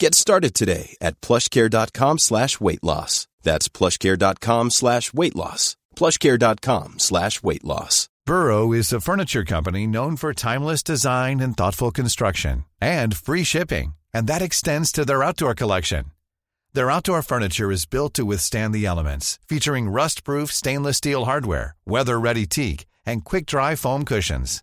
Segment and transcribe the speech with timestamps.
[0.00, 3.26] Get started today at plushcare.com slash weight loss.
[3.42, 5.76] That's plushcare.com slash weight loss.
[5.96, 8.08] Plushcare.com slash weight loss.
[8.24, 13.94] Burrow is a furniture company known for timeless design and thoughtful construction and free shipping.
[14.14, 16.12] And that extends to their outdoor collection.
[16.74, 22.46] Their outdoor furniture is built to withstand the elements, featuring rust-proof stainless steel hardware, weather-ready
[22.46, 24.62] teak, and quick-dry foam cushions.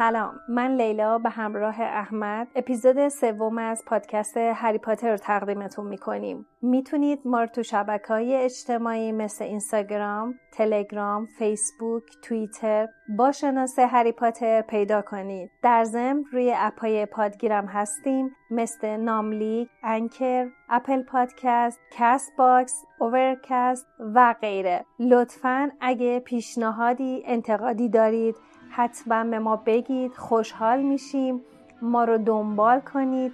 [0.00, 6.46] سلام من لیلا به همراه احمد اپیزود سوم از پادکست هری پاتر رو تقدیمتون می‌کنیم.
[6.62, 14.12] می‌تونید ما رو تو شبکه های اجتماعی مثل اینستاگرام، تلگرام، فیسبوک، توییتر با شناسه هری
[14.12, 15.50] پاتر پیدا کنید.
[15.62, 24.84] در ضمن روی اپای پادگیرم هستیم مثل ناملیک، Anchor، Apple Podcasts، Castbox، Overcast و غیره.
[24.98, 28.36] لطفا اگه پیشنهادی انتقادی دارید
[28.70, 31.40] حتما به ما بگید خوشحال میشیم
[31.82, 33.32] ما رو دنبال کنید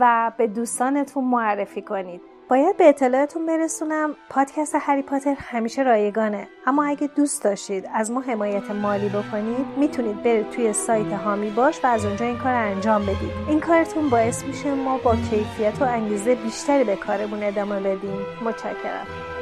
[0.00, 2.20] و به دوستانتون معرفی کنید.
[2.48, 6.48] باید به اطلاعتون برسونم پادکست هری پاتر همیشه رایگانه.
[6.66, 11.84] اما اگه دوست داشتید از ما حمایت مالی بکنید می‌تونید برید توی سایت هامی باش
[11.84, 13.32] و از اونجا این کار انجام بدید.
[13.48, 18.18] این کارتون باعث میشه ما با کیفیت و انگیزه بیشتری به کارمون ادامه بدیم.
[18.44, 19.33] متشکرم.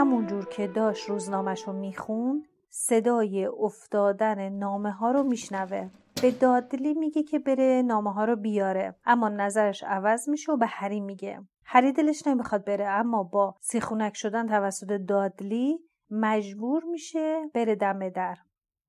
[0.00, 5.90] همونجور که داشت روزنامهش رو می‌خوند صدای افتادن نامه ها رو میشنوه.
[6.22, 10.66] به دادلی میگه که بره نامه ها رو بیاره اما نظرش عوض میشه و به
[10.66, 11.40] هری میگه.
[11.64, 15.78] هری دلش نمی‌خواد بره اما با سیخونک شدن توسط دادلی
[16.10, 18.36] مجبور میشه بره دم در.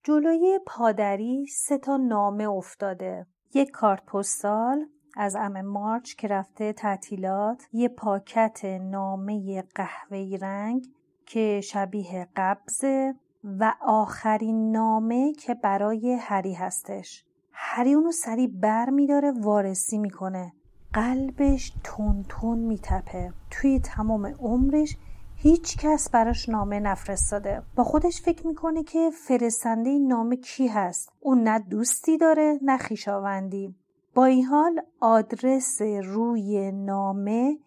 [0.04, 3.28] جلوی پادری سه تا نامه افتاده.
[3.54, 4.86] یک کارت پستال
[5.18, 10.86] از ام مارچ که رفته تعطیلات یه پاکت نامه قهوه‌ای رنگ
[11.26, 17.26] که شبیه قبضه و آخرین نامه که برای هری هستش.
[17.52, 20.54] هری اونو سریع بر میداره وارسی می‌کنه.
[20.94, 23.34] قلبش تون تون میتپه.
[23.52, 24.98] توی تمام عمرش
[25.36, 27.62] هیچ کس براش نامه نفرستاده.
[27.76, 31.12] با خودش فکر می‌کنه که فرستنده این نامه کی هست.
[31.20, 33.76] اون نه دوستی داره نه خیشاوندی
[34.16, 37.58] با این حال آدرس روی نامه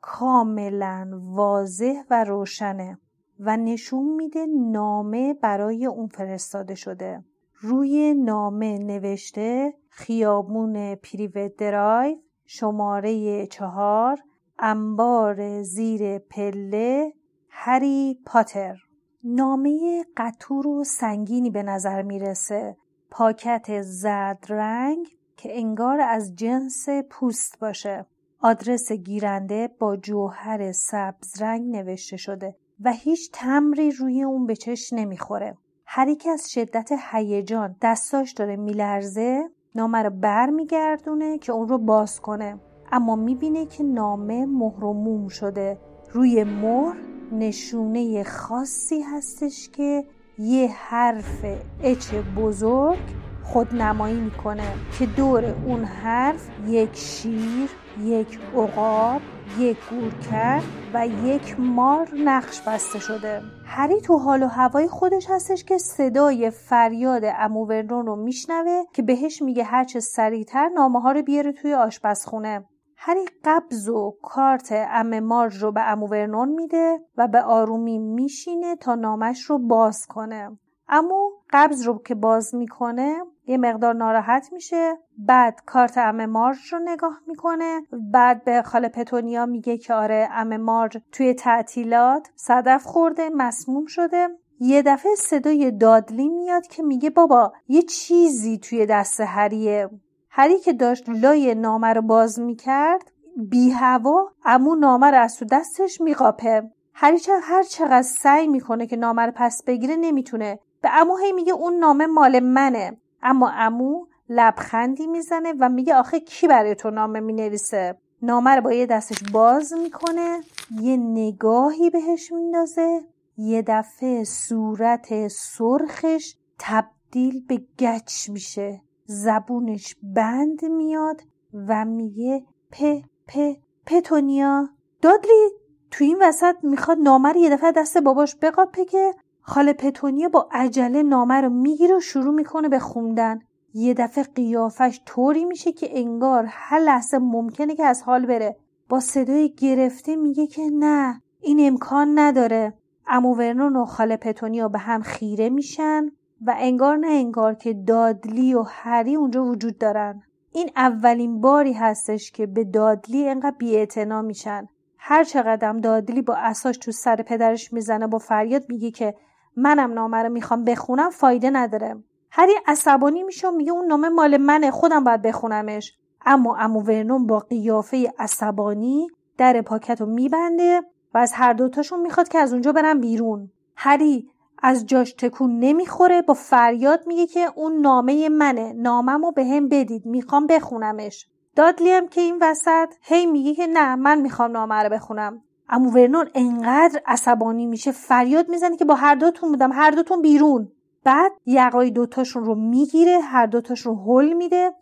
[0.00, 2.98] کاملا واضح و روشنه
[3.40, 7.24] و نشون میده نامه برای اون فرستاده شده.
[7.60, 12.16] روی نامه نوشته خیابون پریوت درایو
[12.46, 14.18] شماره چهار
[14.58, 17.12] انبار زیر پله
[17.48, 18.76] هری پاتر.
[19.24, 22.76] نامه قطور و سنگینی به نظر می‌رسه.
[23.10, 25.06] پاکت زرد رنگ
[25.36, 28.06] که انگار از جنس پوست باشه.
[28.42, 34.92] آدرس گیرنده با جوهر سبز رنگ نوشته شده و هیچ تمری روی اون به چش
[34.92, 35.56] نمی‌خوره.
[35.86, 41.78] هر که از شدت هیجان دستاش داره میلرزه نامه رو بر میگردونه که اون رو
[41.78, 42.58] باز کنه.
[42.92, 45.78] اما می‌بینه که نامه مهر و موم شده.
[46.12, 46.96] روی مهر
[47.32, 50.04] نشونه خاصی هستش که
[50.38, 51.44] یه حرف
[51.82, 52.98] اچ بزرگ
[53.44, 59.20] خودنمایی می‌کنه که دور اون حرف یک شیر، یک عقاب
[59.58, 60.62] یک گورکن
[60.94, 63.42] و یک مار نقش بسته شده.
[63.66, 69.02] هری تو حال و هوای خودش هستش که صدای فریاد امو ورنون رو میشنوه که
[69.02, 72.64] بهش میگه هرچه سریعتر نامه ها رو بیاره توی آشپزخونه.
[72.96, 78.76] هری قبض و کارت ام مارج رو به امو ورنون میده و به آرومی میشینه
[78.76, 80.58] تا نامش رو باز کنه.
[80.92, 83.16] امو قبض رو که باز می‌کنه
[83.46, 87.80] یه مقدار ناراحت میشه بعد کارت ام مارج رو نگاه می‌کنه
[88.12, 94.28] بعد به خاله پتونیا میگه که آره ام مارج توی تعطیلات صدف خورده مسموم شده.
[94.60, 99.90] یه دفعه صدای دادلی میاد که میگه بابا یه چیزی توی دست هریه.
[100.30, 105.44] هری که داشت لای نامه رو باز می‌کرد بی هوا امو نامه رو از تو
[105.44, 106.70] دستش میقاپه.
[106.94, 110.58] هری هر چقدر سعی می‌کنه که نامه رو پس بگیره نمی‌تونه.
[110.82, 112.96] به امو هی میگه اون نامه مال منه.
[113.22, 118.72] اما امو لبخندی می‌زنه و میگه آخه کی برای تو نامه می‌نویسه؟ نامه رو با
[118.72, 120.40] یه دستش باز می‌کنه
[120.80, 123.00] یه نگاهی بهش میندازه
[123.36, 128.82] یه دفعه صورت سرخش تبدیل به گچ میشه.
[129.06, 131.20] زبونش بند میاد
[131.68, 132.84] و میگه پ
[133.28, 133.38] پ
[133.86, 134.68] پتونیا.
[135.02, 135.50] دادلی
[135.90, 140.48] تو این وسط می‌خواد نامه رو یه دفعه دست باباش بقاپه که خاله پتونیا با
[140.52, 143.38] عجله نامه رو می‌گیره و شروع می‌کنه به خوندن.
[143.74, 148.56] یه دفعه قیافش طوری میشه که انگار هر لحظه ممکنه که از حال بره.
[148.88, 152.74] با صدای گرفته میگه که نه این امکان نداره.
[153.06, 156.06] امو ورنون و خاله پتونیا به هم خیره میشن
[156.46, 160.22] و انگار نه انگار که دادلی و هری اونجا وجود دارن.
[160.52, 164.68] این اولین باری هستش که به دادلی انقدر بیاعتنا میشن.
[164.98, 169.14] هر چقدر دادلی با اساش تو سر پدرش می‌زنه با فریاد میگه که
[169.56, 171.96] منم نامه رو می‌خوام بخونم فایده نداره.
[172.30, 175.96] هری عصبانی میشه و میگه اون نامه مال منه خودم باید بخونمش.
[176.26, 179.08] اما امو ورنون با قیافه عصبانی
[179.38, 180.82] در پاکت رو میبنده
[181.14, 183.50] و از هر دوتاشون می‌خواد که از اونجا برن بیرون.
[183.76, 184.30] هری
[184.62, 190.06] از جاش تکون نمی‌خوره با فریاد میگه که اون نامه منه ناممو به هم بدید
[190.06, 191.26] می‌خوام بخونمش.
[191.56, 195.42] دادلی هم که این وسط هی میگه که نه من می‌خوام نامه رو بخونم.
[195.70, 200.68] امو ورنون انقدر عصبانی میشه فریاد می‌زنه که با هر دوتون بودم هر دوتون بیرون.
[201.04, 204.72] بعد یقای دوتاشون رو می‌گیره هر دوتاشون رو هل میده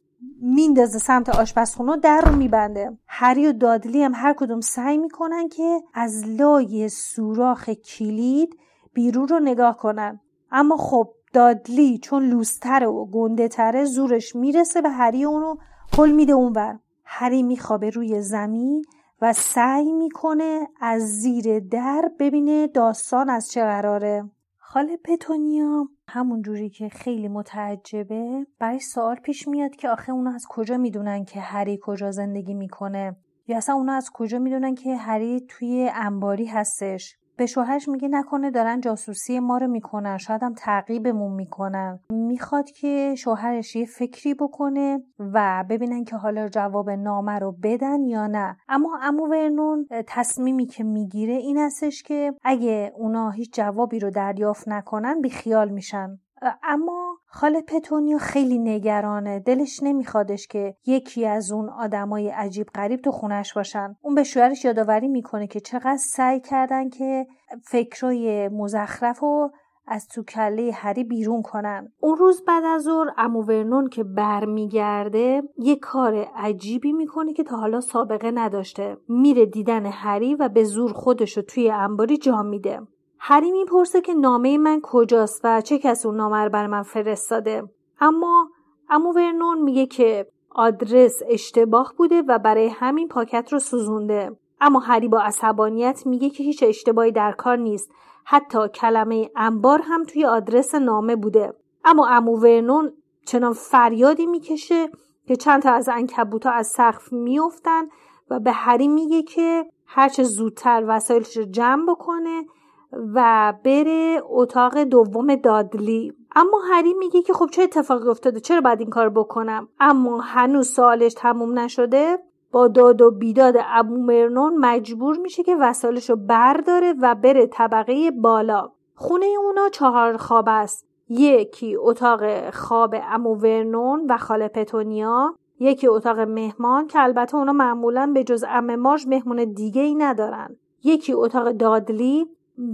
[0.40, 2.99] میندازه سمت آشپزخونه در رو میبنده.
[3.06, 8.56] هری و دادلی هم هر کدوم سعی می‌کنن که از لای سوراخ کلید
[8.94, 10.20] بیرون رو نگاه کنن.
[10.50, 15.56] اما خب دادلی چون لوستره و گنده تره زورش می‌رسه به هری اونو
[15.99, 16.79] هل میده اونور.
[17.05, 18.84] هری میخوابه روی زمین
[19.23, 24.31] و سعی می‌کنه از زیر در ببینه داستان از چه قراره.
[24.59, 30.47] خاله پتونیا همون جوری که خیلی متعجبه برای سوال پیش میاد که آخه اونا از
[30.49, 33.17] کجا می‌دونن که هری کجا زندگی می‌کنه؟
[33.49, 38.50] یا اصلا اونا از کجا می‌دونن که هری توی انباری هستش؟ به شوهرش میگه نکنه
[38.50, 42.00] دارن جاسوسی ما رو می‌کنن شاید هم تعقیبمون می‌کنن.
[42.11, 48.26] می‌خواد که شوهرش یه فکری بکنه و ببینن که حالا جواب نامه رو بدن یا
[48.26, 48.56] نه.
[48.69, 54.69] اما امو ورنون تصمیمی که می‌گیره این هستش که اگه اونا هیچ جوابی رو دریافت
[54.69, 56.19] نکنن بیخیال میشن.
[56.62, 59.40] اما خاله پتونیو خیلی نگرانه.
[59.40, 63.96] دلش نمیخوادش که یکی از اون آدمای عجیب غریب تو خونش باشن.
[64.02, 67.26] اون به شوهرش یادآوری می‌کنه که چقدر سعی کردن که
[67.64, 69.50] فکرای مزخرف و
[69.90, 71.93] از تو کله هری بیرون کنن.
[72.00, 77.56] اون روز بعد از ظهر امو ورنون که برمیگرده یه کار عجیبی می‌کنه که تا
[77.56, 78.96] حالا سابقه نداشته.
[79.08, 82.81] میره دیدن هری و به زور خودشو توی انباری جا میده.
[83.19, 87.69] هری می‌پرسه که نامه من کجاست و چه کسی اون نامه رو برای من فرستاده.
[88.01, 88.51] اما
[88.91, 94.37] امو ورنون میگه که آدرس اشتباه بوده و برای همین پاکت رو سوزونده.
[94.60, 97.91] اما هری با عصبانیت میگه که هیچ اشتباهی در کار نیست.
[98.25, 101.55] حتی کلمه انبار هم توی آدرس نامه بوده.
[101.84, 102.93] اما امو ورنون
[103.27, 104.89] چنان فریادی می‌کشه
[105.27, 107.82] که چند تا از انکبوتا از سقف میافتن
[108.31, 112.44] و به هری میگه که هرچه زودتر وسایلش رو جمع بکنه
[112.93, 116.13] و بره اتاق دوم دادلی.
[116.37, 120.69] اما هری میگه که خب چه اتفاقی افتاده؟ چرا باید این کار بکنم؟ اما هنوز
[120.69, 122.19] سوالش تموم نشده.
[122.53, 128.11] با داد و بیداد ابو مرنون مجبور میشه که وسایلش رو برداره و بره طبقه
[128.11, 128.71] بالا.
[128.95, 130.87] خونه اونا چهار خواب است.
[131.09, 135.35] یکی اتاق خواب امو ورنون و خاله پتونیا.
[135.61, 140.57] یکی اتاق مهمان که البته اونا معمولا به جز ام مارج مهمون دیگه ای ندارن.
[140.85, 142.27] یکی اتاق دادلی.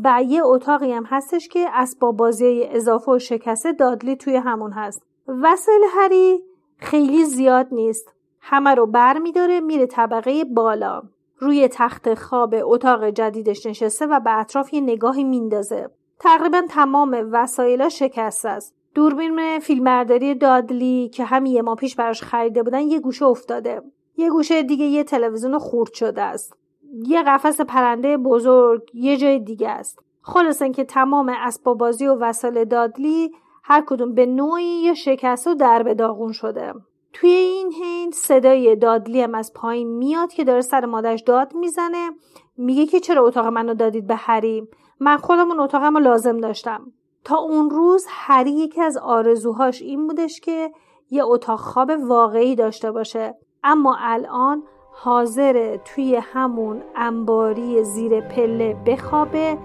[0.05, 5.03] و یه اتاقی هم هستش که اسباب بازی اضافه و شکسته دادلی توی همون هست.
[5.29, 6.41] وسایل هری
[6.77, 8.13] خیلی زیاد نیست.
[8.41, 11.03] همه رو بر میداره میره طبقه بالا.
[11.39, 15.91] روی تخت خواب اتاق جدیدش نشسته و به اطراف یه نگاهی میندازه.
[16.21, 18.75] تقریبا تمام وسایلا شکسته است.
[18.95, 23.83] دوربین فیلمبرداری دادلی که همین یه ما پیش براش خریده بودن یه گوشه افتاده.
[24.17, 26.57] یه گوشه دیگه یه تلویزیون خورد شده است.
[26.95, 29.99] یه قفس پرنده بزرگ یه جای دیگه است.
[30.23, 33.33] خلاص که تمام اسباب بازی و وسایل دادلی
[33.65, 36.75] هر کدوم به نوعی یا شکسته و در به داغون شده.
[37.13, 42.11] توی این حین صدای دادلی هم از پایین میاد که داره سر مادرش داد می‌زنه.
[42.57, 44.69] میگه که چرا اتاق منو دادید به هری؟
[45.01, 46.93] من خودمون اتاقم رو لازم داشتم.
[47.25, 50.73] تا اون روز هری یکی از آرزوهاش این بودش که
[51.11, 53.35] یه اتاق خواب واقعی داشته باشه.
[53.65, 54.63] اما الان
[54.97, 59.59] حاضره توی همون انباری زیر پله بخوابه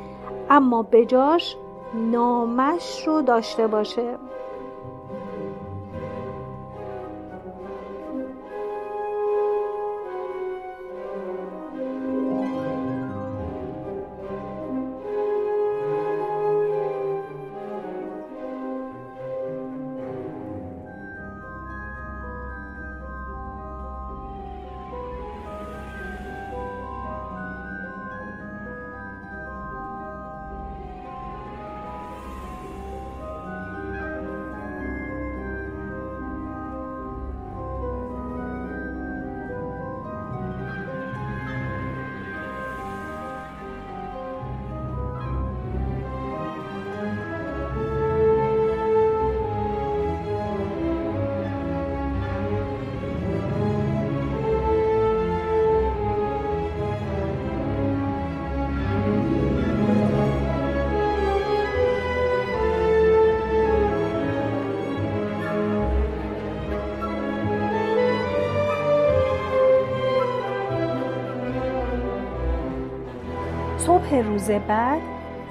[0.49, 1.55] اما بجاش
[1.93, 4.17] نامش رو داشته باشه.
[73.99, 75.01] صبح روز بعد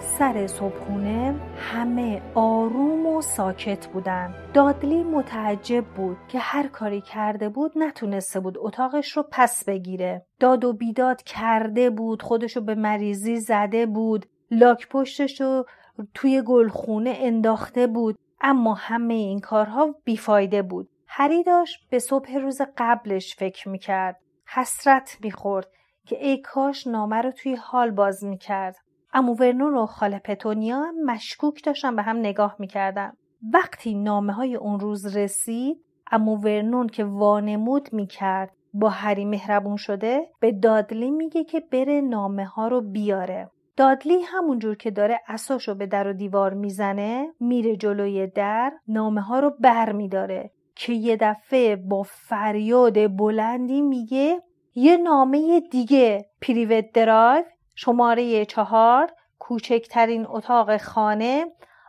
[0.00, 4.34] سر صبحونه همه آروم و ساکت بودن.
[4.54, 10.26] دادلی متعجب بود که هر کاری کرده بود نتونسته بود اتاقش رو پس بگیره.
[10.40, 15.66] داد و بیداد کرده بود خودشو به مریضی زده بود لاک پشتش رو
[16.14, 20.88] توی گلخونه انداخته بود اما همه این کارها بیفایده بود.
[21.06, 24.20] هری داشت به صبح روز قبلش فکر می‌کرد.
[24.46, 25.68] حسرت می‌خورد.
[26.08, 28.76] که ای کاش نامه رو توی حال باز می‌کرد.
[29.12, 33.12] امو ورنون و خاله پتونیا مشکوک داشتن به هم نگاه می‌کردن.
[33.52, 40.28] وقتی نامه های اون روز رسید امو ورنون که وانمود می‌کرد با هری مهربون شده
[40.40, 43.50] به دادلی میگه که بره نامه ها رو بیاره.
[43.76, 49.40] دادلی همونجور که داره اساشو به در و دیوار می‌زنه میره جلوی در نامه ها
[49.40, 54.42] رو بر میداره که یه دفعه با فریاد بلندی میگه
[54.78, 56.30] یه نامه دیگه.
[56.40, 57.44] پریوت درایو
[57.74, 61.46] شماره چهار کوچکترین اتاق خانه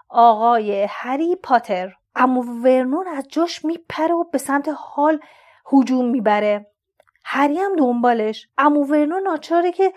[0.09, 1.93] آقای هری پاتر.
[2.15, 5.19] اما ورنون از جاش میپره و به سمت حال
[5.73, 6.65] هجوم می‌بره.
[7.25, 8.47] هری هم دنبالش.
[8.57, 9.93] امو ورنون ناچاره که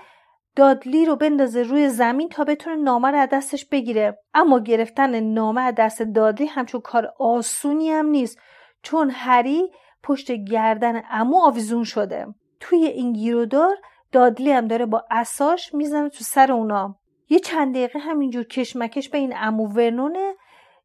[0.57, 4.19] دادلی رو بندازه روی زمین تا بتونه نامه رو از دستش بگیره.
[4.35, 8.39] اما گرفتن نامه از دست دادلی همچون کار آسونی هم نیست
[8.83, 9.73] چون هری
[10.03, 12.27] پشت گردن امو آویزون شده.
[12.63, 13.77] توی این گیرودار
[14.13, 16.97] دادلی هم داره با اساش می‌زنه تو سر اونا.
[17.29, 20.35] یه چند دقیقه همینجور کشمکش به این امو ورنونه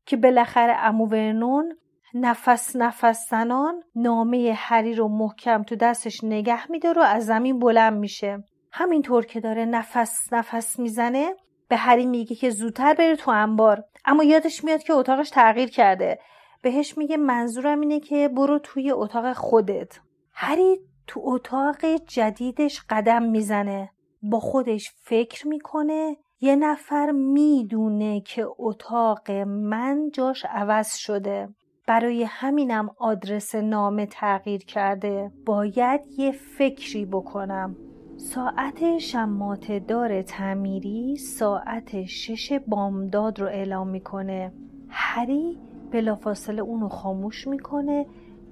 [0.06, 1.78] که بالاخره امو ورنون
[2.14, 7.98] نفس نفس زنان نامه هری رو محکم تو دستش نگه میداره و از زمین بلند
[8.00, 8.44] میشه.
[8.72, 11.34] همینطور که داره نفس نفس می‌زنه
[11.68, 13.84] به هری میگه که زودتر بره تو انبار.
[14.06, 16.20] اما یادش میاد که اتاقش تغییر کرده.
[16.62, 20.00] بهش میگه منظورم اینه که برو توی اتاق خودت.
[20.34, 23.90] هری تو اتاق جدیدش قدم می‌زنه.
[24.24, 26.18] با خودش فکر می‌کنه.
[26.42, 31.50] یه نفر می‌دونه که اتاق من جاش عوض شده.
[31.88, 35.32] برای همینم آدرس نامه تغییر کرده.
[35.46, 37.76] باید یه فکری بکنم.
[38.18, 44.54] ساعت شمات دار تعمیری ساعت شش بامداد رو اعلام می‌کنه.
[44.90, 45.58] هری
[45.92, 48.06] بلافاصله اونو خاموش می‌کنه.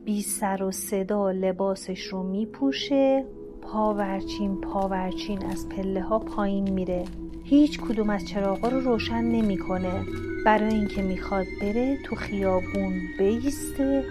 [0.05, 3.25] بی سر و صدا لباسش رو میپوشه
[3.61, 7.05] پاورچین پاورچین از پله ها پایین میره.
[7.43, 10.05] هیچ کدوم از چراغا رو روشن نمی‌کنه.
[10.45, 14.03] برای اینکه می‌خواد بره تو خیابون بیسته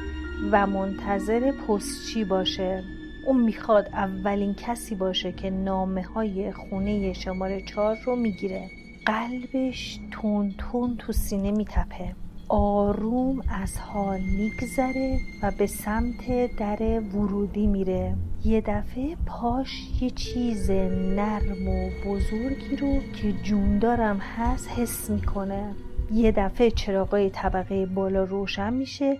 [0.53, 2.83] و منتظر پستچی باشه.
[3.27, 8.71] اون می‌خواد اولین کسی باشه که نامه های خونه شماره چهار رو می‌گیره.
[9.07, 12.24] قلبش تون تون تو سینه میتپه.
[12.57, 18.17] آروم از حال میگذره و به سمت در ورودی میره.
[18.45, 25.75] یه دفعه پاش یه چیز نرم و بزرگی رو که جوندارم هست حس می‌کنه.
[26.13, 29.19] یه دفعه چراغای طبقه بالا روشن میشه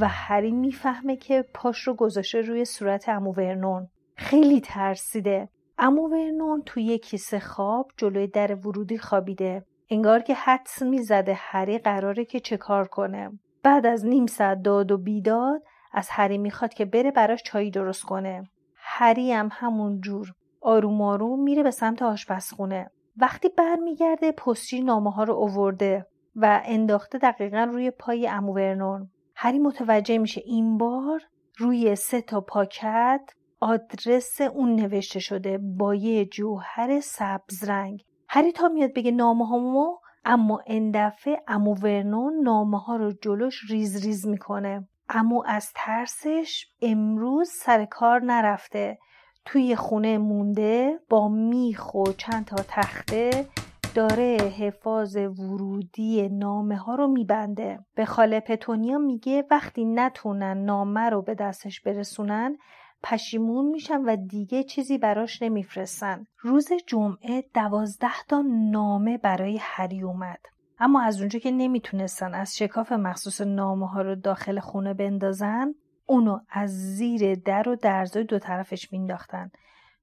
[0.00, 3.88] و هری می‌فهمه که پاش رو گذاشته روی صورت امو ورنون.
[4.16, 5.48] خیلی ترسیده.
[5.78, 9.64] امو ورنون توی یه کیسه خواب جلوی در ورودی خوابیده.
[9.92, 13.30] انگار که حدس می‌زده هری قراره که چه کار کنه.
[13.62, 18.02] بعد از نیم ساعت داد و بیداد از هری می‌خواد که بره براش چایی درست
[18.02, 18.50] کنه.
[18.76, 22.90] هری هم همون جور آروم آروم میره به سمت آشپزخونه.
[23.16, 26.06] وقتی برمیگرده پستچی نامه ها رو اوورده
[26.36, 31.22] و انداخته دقیقا روی پای امو ورنون هری متوجه میشه این بار
[31.58, 33.30] روی سه تا پاکت
[33.60, 38.02] آدرس اون نوشته شده با یه جوهر سبز رنگ
[38.34, 43.70] هری تا میاد بگه نامه همو اما این دفعه عمو ورنون نامه ها رو جلوش
[43.70, 44.88] ریز ریز می‌کنه.
[45.08, 48.98] عمو از ترسش امروز سر کار نرفته.
[49.44, 53.46] توی خونه مونده با میخ و چند تا تخته
[53.94, 57.78] داره حفاظ ورودی نامه ها رو میبنده.
[57.94, 62.58] به خاله پتونیا میگه وقتی نتونن نامه رو به دستش برسونن
[63.02, 66.26] پشیمون میشن و دیگه چیزی براش نمیفرستن.
[66.38, 70.40] روز جمعه دوازده تا نامه برای هری اومد.
[70.78, 75.74] اما از اونجا که نمی‌تونستن از شکاف مخصوص نامه ها رو داخل خونه بندازن
[76.06, 79.50] اونو از زیر در و درزای دو طرفش مینداختن.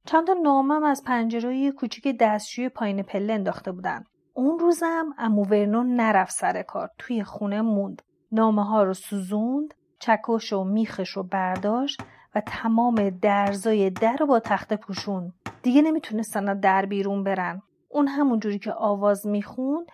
[0.06, 4.04] چند تا نامم از پنجره کوچیک دستشوی پایین پله انداخته بودن.
[4.34, 8.02] اون روزم امو ورنون نرفت سر کار توی خونه موند.
[8.32, 12.02] نامه ها رو سوزوند چکش و میخش رو برداشت
[12.36, 15.34] و تمام درزای در رو با تخته پوشون.
[15.62, 17.62] دیگه نمی‌تونستن در بیرون برن.
[17.90, 19.86] اون همون جوری که آواز می‌خوند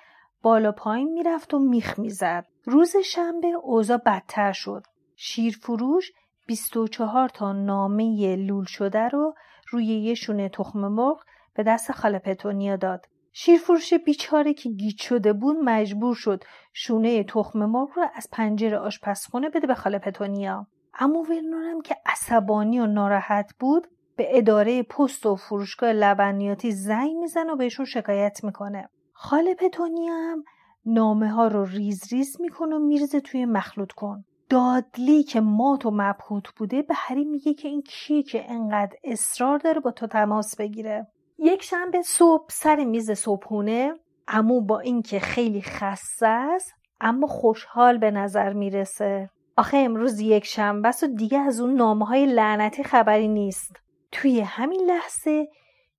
[0.41, 2.45] بالا پایین می‌رفت و میخ می‌زد.
[2.65, 4.83] روز شنبه اوضاع بدتر شد.
[5.15, 6.11] شیرفروش
[6.47, 9.35] 24 تا نامه لول شده رو
[9.69, 11.23] روی یه شونه تخم مرغ
[11.55, 13.05] به دست خاله پتونیا داد.
[13.33, 19.49] شیرفروش بیچاره که گیج شده بود مجبور شد شونه تخم مرغ رو از پنجره آشپزخونه
[19.49, 20.67] بده به خاله پتونیا.
[20.99, 27.51] اما ورنونم که عصبانی و ناراحت بود به اداره پست و فروشگاه لبنیاتی زنگ می‌زنه
[27.51, 28.89] و بهشون شکایت می‌کنه.
[29.13, 30.43] خاله پتونیا هم
[30.85, 34.25] نامه ها رو ریز ریز می‌کنه و میرزه توی مخلوط کن.
[34.49, 39.57] دادلی که مات و مبهوت بوده به هری میگه که این کیه که انقدر اصرار
[39.57, 41.07] داره با تو تماس بگیره.
[41.39, 43.93] یک شنبه صبح سر میز صبحونه.
[44.27, 49.29] امو با اینکه خیلی خسته است اما خوشحال به نظر می‌رسه.
[49.57, 53.75] آخه امروز یک شنبه و دیگه از اون نامه های لعنتی خبری نیست.
[54.11, 55.47] توی همین لحظه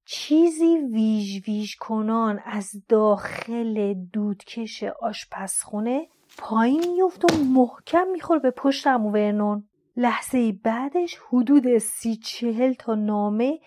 [0.04, 8.86] چیزی ویژ ویژ کنان از داخل دودکش آشپزخونه پایین میفت و محکم می‌خوره به پشت
[8.86, 9.68] امو ورنون.
[9.96, 13.58] لحظه بعدش حدود سی چهل تا نامه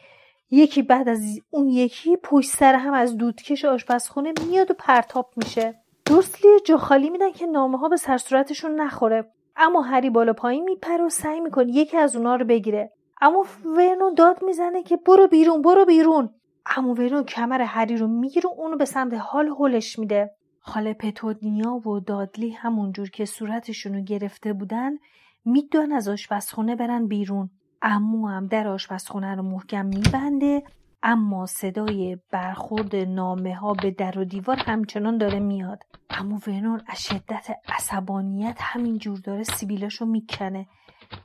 [0.51, 5.75] یکی بعد از اون یکی پشت سر هم از دودکش آشپزخونه میاد و پرتاب میشه.
[6.05, 9.31] درستلی جا خالی میدن که نامه ها به سرصورتشون نخوره.
[9.59, 12.91] اما هری بالا پایین میپره و سعی می‌کنه یکی از اونا رو بگیره.
[13.21, 16.29] اما ورنون داد می‌زنه که برو بیرون برو بیرون.
[16.65, 20.31] اما ورنون کمر هری رو می‌گیره اونو به سمت حال هلش میده.
[20.59, 24.91] خاله پتونیا و دادلی همونجور که صورتشونو گرفته بودن
[25.45, 27.49] میدون از آشپزخونه برن بیرون.
[27.81, 30.63] امو هم در آشپزخونه رو محکم میبنده
[31.03, 35.83] اما صدای برخورد نامه ها به در و دیوار همچنان داره میاد.
[36.09, 40.67] اما ورنون از شدت عصبانیت همینجور داره سیبیلاشو می‌کنه.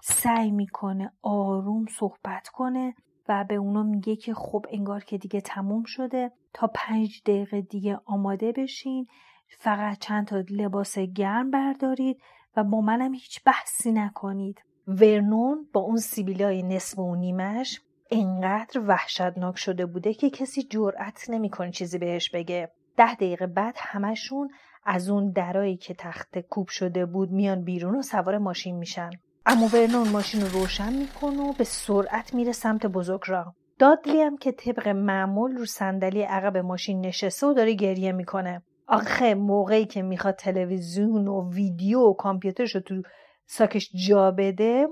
[0.00, 2.94] سعی می‌کنه آروم صحبت کنه
[3.28, 6.32] و به اونا میگه که خب انگار که دیگه تموم شده.
[6.52, 9.06] تا پنج دقیقه دیگه آماده بشین.
[9.58, 12.20] فقط چند تا لباس گرم بردارید
[12.56, 14.62] و با منم هیچ بحثی نکنید.
[14.86, 17.80] ورنون با اون سیبیلای نصف و نیمش
[18.14, 22.70] انقدر وحشتناک شده بوده که کسی جرأت نمی‌کنه چیزی بهش بگه.
[22.96, 24.48] ده دقیقه بعد همشون
[24.84, 29.10] از اون درایی که تخت کوب شده بود میان بیرون و سوار ماشین میشن.
[29.46, 34.36] اما ورنون ماشین رو روشن می‌کنه و به سرعت میره سمت بزرگ را دادلی هم
[34.36, 38.62] که طبق معمول رو صندلی عقب ماشین نشسته و داره گریه می‌کنه.
[38.86, 43.02] آخه موقعی که می‌خواد تلویزیون و ویدیو و کامپیوترش رو تو
[43.46, 44.86] ساکش جا بده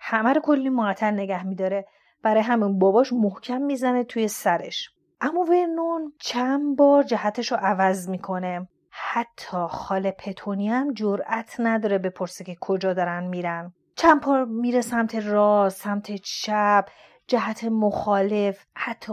[0.00, 1.86] همه رو کلی معطل نگه میداره.
[2.22, 4.90] برای همین باباش محکم می‌زنه توی سرش.
[5.20, 8.68] اما ورنون چند بار جهتش رو عوض می‌کنه.
[8.90, 13.72] حتی خاله پتونی هم جرأت نداره بپرسه که کجا دارن میرن.
[13.96, 16.88] چند بار میره سمت راست سمت چپ
[17.26, 19.12] جهت مخالف حتی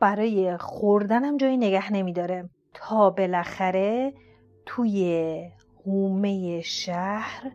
[0.00, 2.50] برای خوردن هم جایی نگه نمیداره.
[2.74, 4.12] تا بالاخره
[4.66, 5.50] توی
[5.86, 7.52] هومه شهر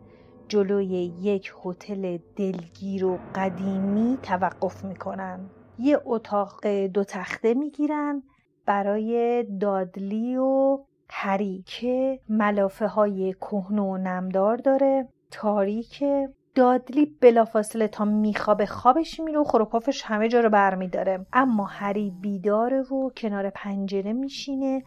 [0.48, 5.40] جلوی یک هتل دلگیر و قدیمی توقف می‌کنن.
[5.80, 8.24] یه اتاق دو تخته می‌گیرن
[8.66, 10.80] برای دادلی و
[11.10, 15.08] هری که ملافه های کهنه و نمدار داره.
[15.32, 21.26] تاریکه دادلی بلافاصله تا میخوابه خوابش میره و خروپافش همه جا رو برمیداره.
[21.34, 24.84] اما هری بیداره و کنار پنجره میشینه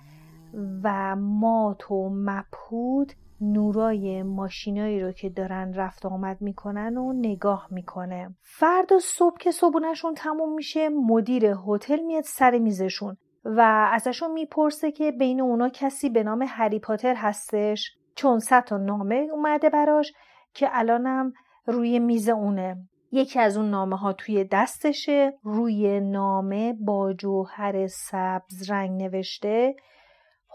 [0.82, 8.34] و مات و مبهود نورای ماشینایی رو که دارن رفت آمد می‌کنن و نگاه می‌کنه.
[8.42, 15.12] فردا صبح که صبحونشون تموم میشه مدیر هتل میاد سر میزشون و ازشون می‌پرسه که
[15.12, 17.96] بین اونا کسی به نام هری پاتر هستش.
[18.14, 20.12] چون صد تا نامه اومده براش
[20.54, 21.32] که الانم
[21.66, 22.76] روی میز اونه.
[23.12, 29.74] یکی از اون نامه ها توی دستشه روی نامه با جوهر سبز رنگ نوشته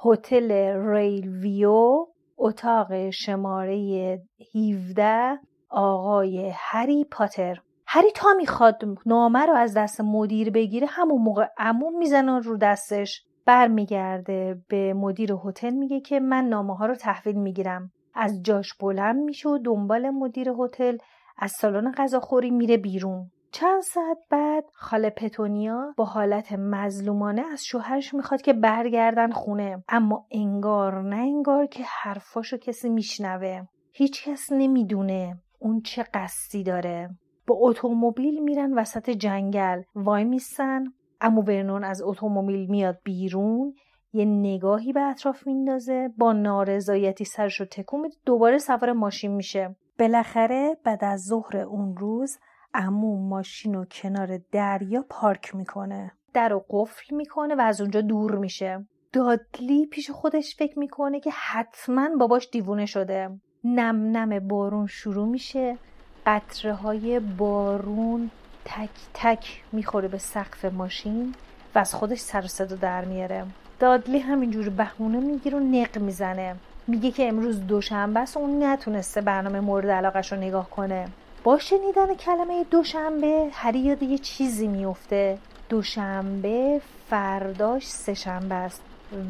[0.06, 0.52] هتل
[0.91, 2.06] ریل ویو
[2.38, 4.19] اتاق شماره
[4.56, 7.62] 17 آقای هری پاتر.
[7.88, 13.24] هری تا می‌خواد نامه رو از دست مدیر بگیره همون موقع عموم می‌زنن رو دستش.
[13.45, 17.91] برمیگرده به مدیر هتل میگه که من نامه ها رو تحویل می‌گیرم.
[18.13, 20.98] از جاش بلند میشه و دنبال مدیر هتل
[21.38, 23.32] از سالن غذاخوری میره بیرون.
[23.56, 29.84] چند ساعت بعد خاله پتونیا با حالت مظلومانه از شوهرش می‌خواد که برگردن خونه.
[29.89, 33.62] اما انگار نه انگار که حرفاشو کسی میشنوه.
[33.94, 37.10] هیچ کس نمی‌دونه اون چه قصدی داره.
[37.48, 39.82] با اتومبیل میرن وسط جنگل.
[39.96, 40.84] وای میستن
[41.22, 43.74] امو ورنون از اتومبیل میاد بیرون.
[44.13, 46.13] یه نگاهی به اطراف میندازه.
[46.18, 48.15] با نارضایتی سرش رو تکون میده.
[48.26, 49.76] دوباره سوار ماشین میشه.
[50.00, 52.38] بالاخره بعد از ظهر اون روز
[52.77, 56.11] امو ماشین رو کنار دریا پارک می‌کنه.
[56.33, 58.85] در رو قفل می‌کنه و از اونجا دور میشه.
[59.13, 63.29] دادلی پیش خودش فکر می‌کنه که حتما باباش دیوونه شده.
[63.63, 65.77] نم نم بارون شروع میشه.
[66.25, 68.31] قطره های بارون
[68.65, 71.35] تک تک می‌خوره به سقف ماشین
[71.75, 73.45] و از خودش سر و صدا در میاره.
[73.79, 76.55] دادلی همینجور بهونه می‌گیره و نق می‌زنه.
[76.88, 81.07] میگه که امروز دوشنبه است اون نتونسته برنامه مورد علاقش رو نگاه کنه.
[81.45, 85.38] با شنیدن کلمه دوشنبه هری یاد یه چیزی میفته
[85.69, 88.84] دوشنبه فرداش سهشنبه است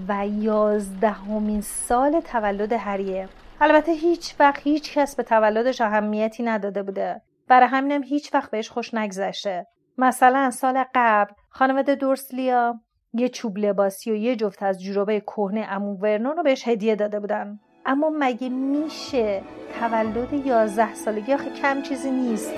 [0.07, 3.29] و یازدهمین سال تولد هریه.
[3.61, 7.21] البته هیچ وقت هیچ کس به تولدش اهمیتی نداده بوده.
[7.47, 9.67] برای همینم هیچ وقت بهش خوش نگذشته.
[9.97, 12.79] مثلا سال قبل خانواده دورسلیا
[13.13, 17.19] یه چوب لباسی و یه جفت از جورابه کهنه امو ورنون رو بهش هدیه داده
[17.19, 17.59] بودن.
[17.85, 19.41] اما مگه میشه
[19.79, 22.53] تولد یازده سالگی آخه کم چیزی نیست؟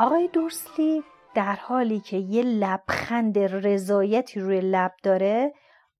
[0.00, 1.02] آقای دورسلی
[1.34, 5.52] در حالی که یه لبخند رضایتی روی لب داره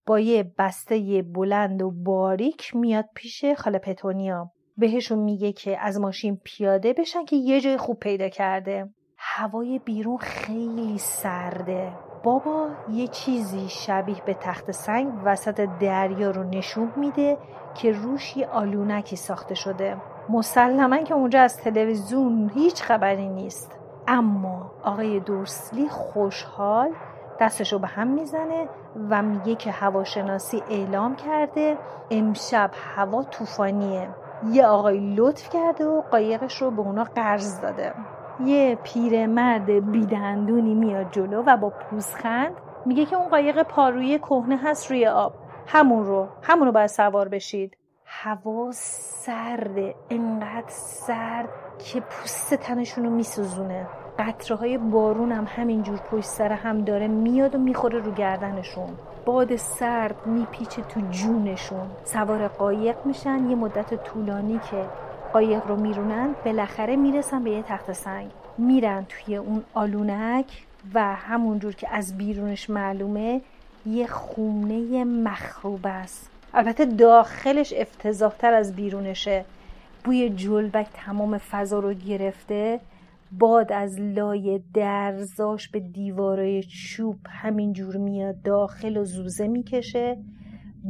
[0.05, 4.51] با یه بسته بلند و باریک میاد پیش خاله پتونیا.
[4.77, 8.89] بهشون میگه که از ماشین پیاده بشن که یه جای خوب پیدا کرده.
[9.17, 11.93] هوای بیرون خیلی سرده.
[12.23, 17.37] بابا یه چیزی شبیه به تخت سنگ وسط دریا رو نشون میده
[17.75, 19.97] که روش یه آلونکی ساخته شده.
[20.29, 23.80] مسلما که اونجا از تلویزیون هیچ خبری نیست.
[24.07, 26.91] اما آقای دورسلی خوشحال
[27.39, 28.67] دستشو به هم می‌زنه
[29.09, 31.77] و میگه که هواشناسی اعلام کرده
[32.11, 34.09] امشب هوا طوفانیه.
[34.51, 37.93] یه آقای لطف کرده و قایقش رو به اونا قرض داده.
[38.45, 42.53] یه پیرمرد بیدندونی میاد جلو و با پوزخند
[42.85, 45.33] میگه که اون قایق پارویی کهنه هست روی آب.
[45.67, 47.77] همون رو همون رو باید سوار بشید.
[48.13, 53.87] هوا سرده انقدر سرد که پوست تنشون رو میسوزونه.
[54.19, 58.89] قطره های بارون هم همینجور پشت سر هم داره میاد و می‌خوره رو گردنشون.
[59.25, 61.89] باد سرد میپیچه تو جونشون.
[62.05, 64.85] سوار قایق میشن یه مدت طولانی که
[65.33, 68.31] قایق رو میرونن بالاخره می‌رسن به یه تخت سنگ.
[68.57, 73.41] میرن توی اون آلونک و همونجور که از بیرونش معلومه
[73.85, 76.30] یه خونه مخروب است.
[76.53, 79.45] البته داخلش افتضاحتر از بیرونشه.
[80.03, 82.79] بوی جلبک تمام فضا رو گرفته.
[83.31, 90.17] باد از لای درزاش به دیوارای چوب همینجور میاد داخل و زوزه می‌کشه.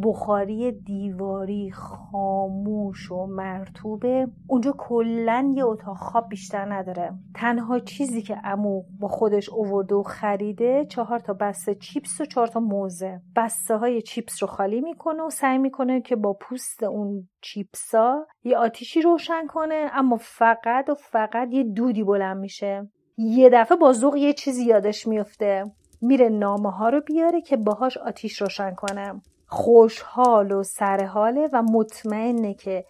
[0.04, 7.14] بخاری دیواری خاموش و مرتوبه اونجا کلا یه اتاق خواب بیشتر نداره.
[7.36, 12.48] تنها چیزی که امو با خودش اوورده و خریده چهار تا بسته چیپس و چهار
[12.48, 13.22] تا موزه.
[13.36, 18.58] بسته های چیپس رو خالی می‌کنه و سعی می‌کنه که با پوست اون چیپسا یه
[18.58, 22.90] آتیشی روشن کنه اما فقط و فقط یه دودی بلند میشه.
[23.18, 27.98] یه دفعه با ذوق یه چیزی یادش میفته میره نامه ها رو بیاره که باهاش
[27.98, 29.22] آتیش روشن کنه.
[29.52, 32.86] خوشحال و سرحاله و مطمئنه که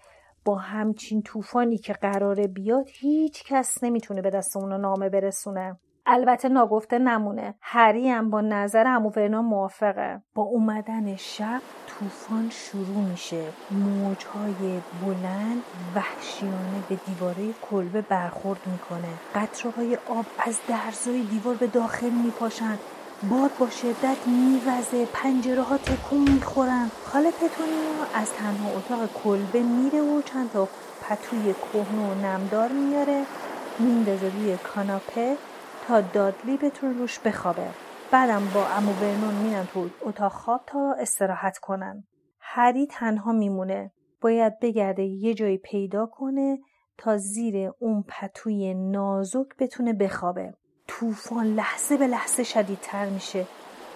[0.45, 5.79] با همچین طوفانی که قراره بیاد هیچ کس نمی‌تونه به دست اونو نامه برسونه.
[6.05, 7.55] البته ناگفته نمونه.
[7.61, 10.21] هری هم با نظر امو موافقه.
[10.35, 13.43] با اومدن شب طوفان شروع میشه.
[13.71, 15.61] موجهای بلند
[15.95, 19.13] وحشیانه به دیواره کلبه برخورد می‌کنه.
[19.35, 22.77] قطره آب از درزای دیوار به داخل میپاشن.
[23.29, 26.91] باد با شدت میوزه پنجره ها تکون می‌خورن.
[27.03, 30.67] خاله پتونیا از تنها اتاق کلبه میره و چند تا
[31.01, 33.25] پتوی کهنه و نمدار میاره.
[33.79, 35.37] میندازه روی کاناپه
[35.87, 37.67] تا دادلی بتونه روش بخوابه.
[38.11, 42.03] بعدم با امو برنون میرن تو اتاق خواب تا استراحت کنن.
[42.39, 43.91] هری تنها میمونه.
[44.21, 46.59] باید بگرده یه جایی پیدا کنه
[46.97, 50.53] تا زیر اون پتوی نازک بتونه بخوابه.
[50.99, 53.45] طوفان لحظه به لحظه شدیدتر میشه.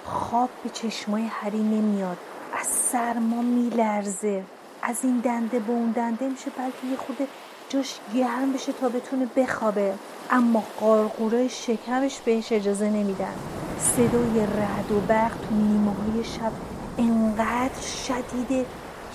[0.06, 2.18] خواب به چشمای هری نمیاد.
[2.60, 4.44] از سرما میلرزه.
[4.82, 7.28] از این دنده به اون دنده میشه بلکه یه خود
[7.70, 9.94] جاش گرم بشه تا بتونه بخوابه.
[10.30, 13.34] اما قارقورای شکمش بهش اجازه نمیدن.
[13.80, 16.52] صدای رعد و برق تو نیمه شب
[16.98, 18.66] انقدر شدیده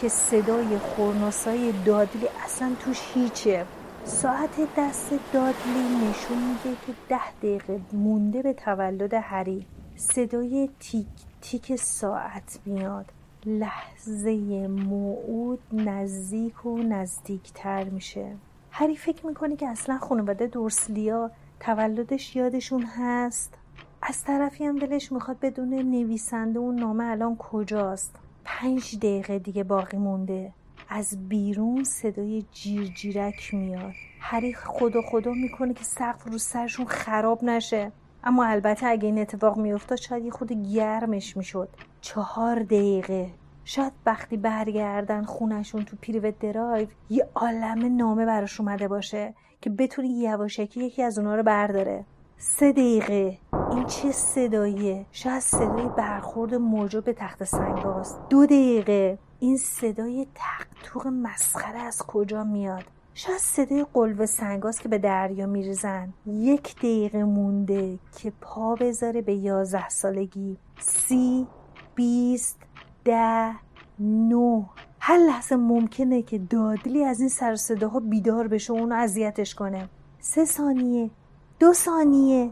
[0.01, 3.67] که صدای خورناسای دادلی اصلا توش هیچه.
[4.05, 9.67] ساعت دست دادلی نشون میده که ده دقیقه مونده به تولد هری.
[9.97, 11.07] صدای تیک
[11.41, 13.13] تیک ساعت میاد.
[13.47, 18.37] لحظه موعود نزدیک و نزدیکتر میشه.
[18.71, 23.55] هری فکر می‌کنه که اصلا خانواده دورسلیا تولدش یادشون هست.
[24.03, 28.17] از طرفی هم دلش می‌خواد بدون نویسنده اون نامه الان کجاست.
[28.45, 30.53] پنج دقیقه دیگه باقی مونده.
[30.93, 33.93] از بیرون صدای جیرجیرک میاد.
[34.21, 37.93] هری خدا خدا می‌کنه که سقف رو سرشون خراب نشه.
[38.25, 41.69] اما البته اگه این اتفاق میافتاد شاید یه خود گرمش می‌شد.
[42.01, 43.31] چهار دقیقه.
[43.65, 50.09] شاید وقتی برگردن خونشون تو پیریوت درایو یه عالم نامه براش اومده باشه که بتونی
[50.09, 52.05] یواشکی یکی از اونا رو برداره.
[52.37, 53.39] سه دقیقه.
[53.73, 59.19] این چه صداییه؟ شاید صدای برخورد موجود به تخت سنگاست دو دقیقه.
[59.41, 66.13] این صدای تقتوق مسخره از کجا میاد؟ شاید صدای قلب سنگاست که به دریا میریزن.
[66.27, 70.57] یک دقیقه مونده که پا بذاره به یازده سالگی.
[70.81, 71.47] سی
[71.95, 72.59] بیست
[73.05, 73.55] ده
[73.99, 74.65] نو
[75.01, 79.89] هر لحظه ممکنه که دادلی از این سر صداها بیدار بشه و اونو اذیتش کنه.
[80.21, 81.11] سه ثانیه
[81.59, 82.51] دو ثانیه.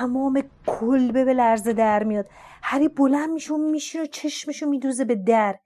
[0.00, 2.26] تمام کلبه به لرزه در میاد.
[2.62, 5.58] هری بلند میشه و میشینه و چشمشو میدوزه به در.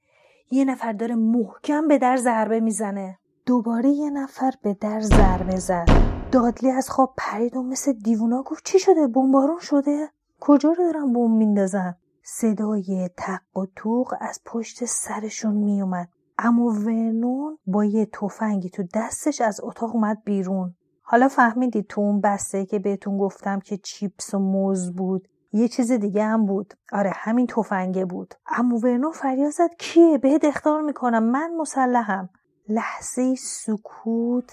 [0.51, 3.19] یه نفر داره محکم به در ضربه می‌زنه.
[3.47, 5.89] دوباره یه نفر به در ضربه زد.
[6.33, 10.09] دادلی از خواب پرید و مثل دیوونا گفت چی شده؟ بمبارون شده؟
[10.41, 16.09] کجا رو دارن بمب میندازن؟ صدای تق و توق از پشت سرشون میومد.
[16.39, 20.75] اما ورنون با یه تفنگی تو دستش از اتاق اومد بیرون.
[21.07, 25.93] حالا فهمیدید تو اون بسته که بهتون گفتم که چیپس و موز بود یه چیز
[25.93, 26.75] دیگه هم بود.
[26.93, 28.35] آره همین تفنگه بود.
[28.47, 31.25] اما ورنون فریاد زد کیه؟ بهت اختار می‌کنم.
[31.25, 32.29] من مسلحم.
[32.69, 34.53] لحظه سکوت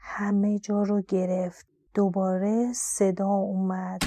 [0.00, 1.66] همه جا رو گرفت.
[1.94, 4.00] دوباره صدا اومد.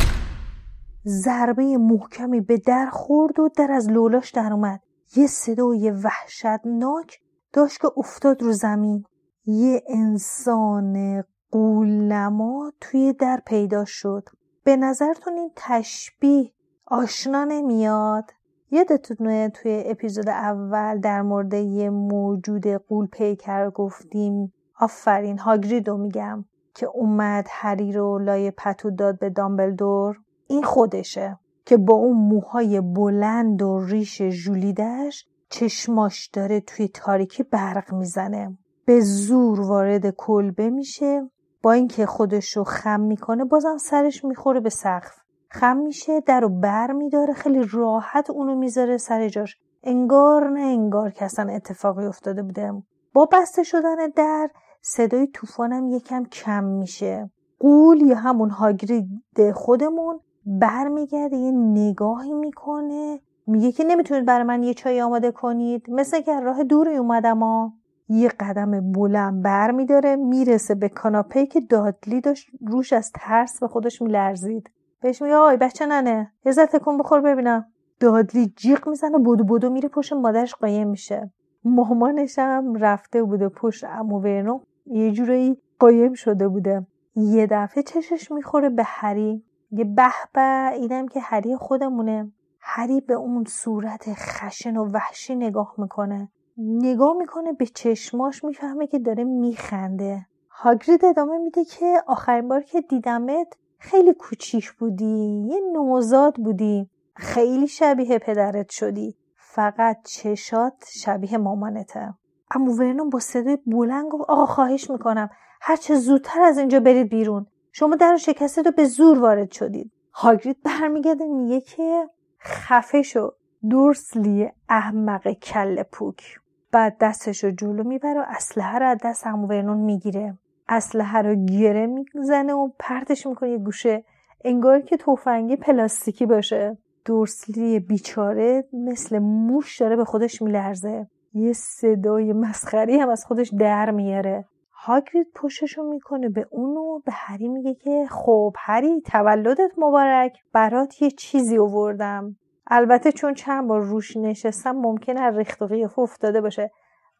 [1.05, 4.81] ضربه محکمی به در خورد و در از لولاش در اومد.
[5.15, 7.19] یه صدای وحشتناک
[7.53, 9.03] داشت که افتاد رو زمین.
[9.45, 11.23] یه انسان
[11.55, 14.29] قولنما توی در پیدا شد.
[14.63, 16.51] به نظرتون این تشبیه
[16.85, 18.31] آشنا نمیاد؟
[18.71, 26.85] یادتونه توی اپیزود اول در مورد یه موجود قول پیکر گفتیم؟ آفرین هاگریدو میگم که
[26.85, 30.19] اومد هری رو لای پتو داد به دامبلدور.
[30.47, 37.93] این خودشه که با اون موهای بلند و ریش جولیدش چشماش داره توی تاریکی برق
[37.93, 38.57] می‌زنه.
[38.85, 41.29] به زور وارد کلبه میشه
[41.65, 45.15] با اینکه خودش رو خم می‌کنه بازم سرش می‌خوره به سقف.
[45.49, 49.57] خم میشه در رو بر میداره خیلی راحت اونو می‌ذاره سر جاش.
[49.83, 52.73] انگار نه انگار که اصلا اتفاقی افتاده بوده.
[53.13, 54.49] با بسته شدن در
[54.81, 57.29] صدای طوفانم یکم کم میشه.
[57.59, 63.19] قول یا همون هاگرید خودمون برمیگرده یه نگاهی می‌کنه.
[63.47, 65.89] میگه که نمی‌تونید برای من یه چای آماده کنید.
[65.89, 67.73] مثل که راه دوری اومدم ها.
[68.09, 73.67] یه قدم بلند بر میداره می‌رسه به کاناپه که دادلی داشت روش از ترس به
[73.67, 74.69] خودش میلرزید.
[75.01, 77.65] بهش میگه آی بچه ننه یه تکون بخور ببینم.
[77.99, 81.31] دادلی جیغ می‌زنه بودو بودو میره پشت مادرش قایم میشه.
[81.63, 86.87] مامانش هم رفته بوده پشت امو ورنو یه جورایی قایم شده بوده.
[87.15, 92.31] یه دفعه چشش می‌خوره به هری یه به به اینم که هری خودمونه.
[92.59, 96.29] هری به اون صورت خشن و وحشی نگاه می‌کنه.
[96.57, 100.25] نگاه می‌کنه به چشماش می‌فهمه که داره میخنده.
[100.49, 103.47] هاگرید ادامه میده که آخرین بار که دیدمت
[103.79, 106.89] خیلی کوچیک بودی یه نوزاد بودی.
[107.15, 109.15] خیلی شبیه پدرت شدی.
[109.35, 112.13] فقط چشات شبیه مامانته.
[112.51, 115.29] اما ورنون با صدای بلند گفت آقا خواهش می‌کنم
[115.61, 117.47] هرچه زودتر از اینجا برید بیرون.
[117.71, 119.91] شما در شکسته رو به زور وارد شدید.
[120.13, 123.31] هاگرید برمیگرده میگه که خفه شو.
[123.69, 126.39] دورسلی احمق کل پوک.
[126.75, 130.37] بعد دستش رو جلو می‌بره و اسلحه رو از دست همو ورنون می‌گیره.
[130.69, 134.03] اسلحه رو گره می‌زنه و پرتش می‌کنه یه گوشه.
[134.45, 136.77] انگار که تفنگی پلاستیکی باشه.
[137.05, 141.07] دورسلی بیچاره مثل موش داره به خودش میلرزه.
[141.33, 144.45] یه صدای مسخری هم از خودش در میاره.
[144.71, 150.37] هاگرید پشتشو می‌کنه به اونو به هری میگه که خب هری تولدت مبارک.
[150.53, 152.35] برات یه چیزی آوردم.
[152.67, 156.71] البته چون چند بار روش نشستم ممکنه ریخت و قیافه افتاده باشه.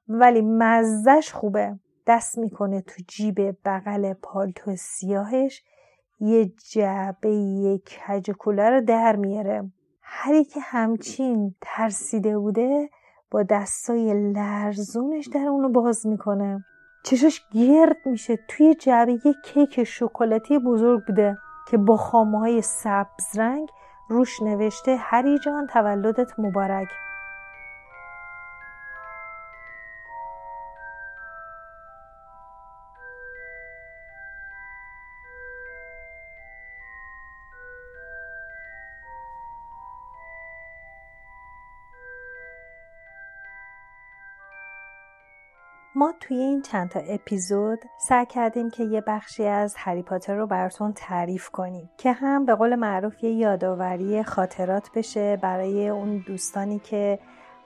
[0.08, 1.79] ولی مزدش خوبه.
[2.08, 5.63] دست می‌کنه تو جیب بغل پالتو سیاهش.
[6.19, 9.71] یه جعبه کج رو در میاره.
[10.01, 12.89] هری که همچین ترسیده بوده
[13.31, 16.65] با دستای لرزونش در اونو باز می‌کنه.
[17.03, 18.39] چشاش گرد میشه.
[18.47, 23.69] توی جعبه یه کیک شکلاتی بزرگ بوده که با خامه های سبز رنگ
[24.09, 27.04] روش نوشته هری جان تولدت مبارک.
[46.27, 50.93] توی این چند تا اپیزود سعی کردیم که یه بخشی از هری پاتر رو براتون
[50.93, 57.19] تعریف کنیم که هم به قول معروف یه یادآوری خاطرات بشه برای اون دوستانی که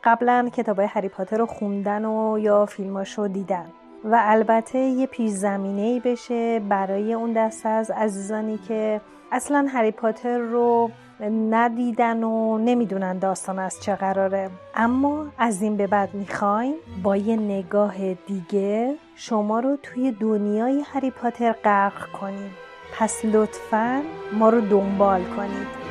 [0.04, 3.65] قبلا کتابای هری پاتر رو خوندن و یا فیلماش رو دیدن.
[4.04, 10.38] و البته یه پیش زمینه بشه برای اون دست از عزیزانی که اصلا هری پاتر
[10.38, 10.91] رو
[11.27, 14.49] ندیدن و نمی‌دونن داستان از چه قراره.
[14.75, 21.12] اما از این به بعد می‌خوایم با یه نگاه دیگه شما رو توی دنیای هری
[21.12, 22.51] پاتر غرق کنیم.
[22.99, 24.01] پس لطفا
[24.34, 25.88] ما رو دنبال کنید.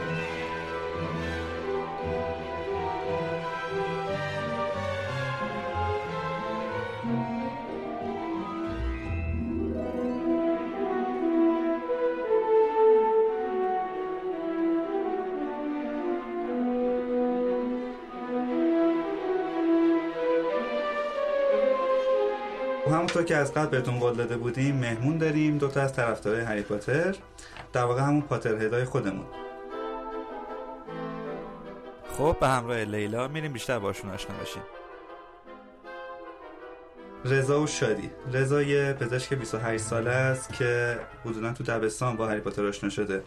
[23.28, 25.58] که از قبل بهتون قول داده بودیم مهمون داریم.
[25.58, 27.16] دوتا از طرفدارای هری پاتر.
[27.72, 29.26] در واقع همون پاتر هدای خودمون.
[32.18, 34.62] خب به همراه لیلا میریم بیشتر باشون آشنا بشیم.
[37.24, 38.10] رضا و شادی.
[38.32, 43.22] رضا یه پزشک 28 ساله است که حدودا تو دبستان با هری پاتر آشنا شده.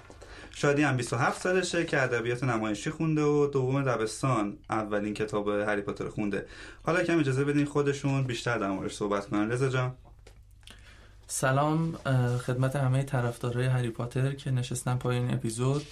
[0.56, 6.10] شادی هم 27 سالشه که ادبیات نمایشی خونده و دوم دبستان اولین کتاب هری پاتر
[6.10, 6.46] خونده.
[6.84, 9.52] حالا کم اجازه بدین خودشون بیشتر در موردش صحبت کنن.
[9.52, 9.94] رضا جان.
[11.28, 11.96] سلام
[12.46, 15.86] خدمت همه طرفدارای هری پاتر که نشستن پایین اپیزود.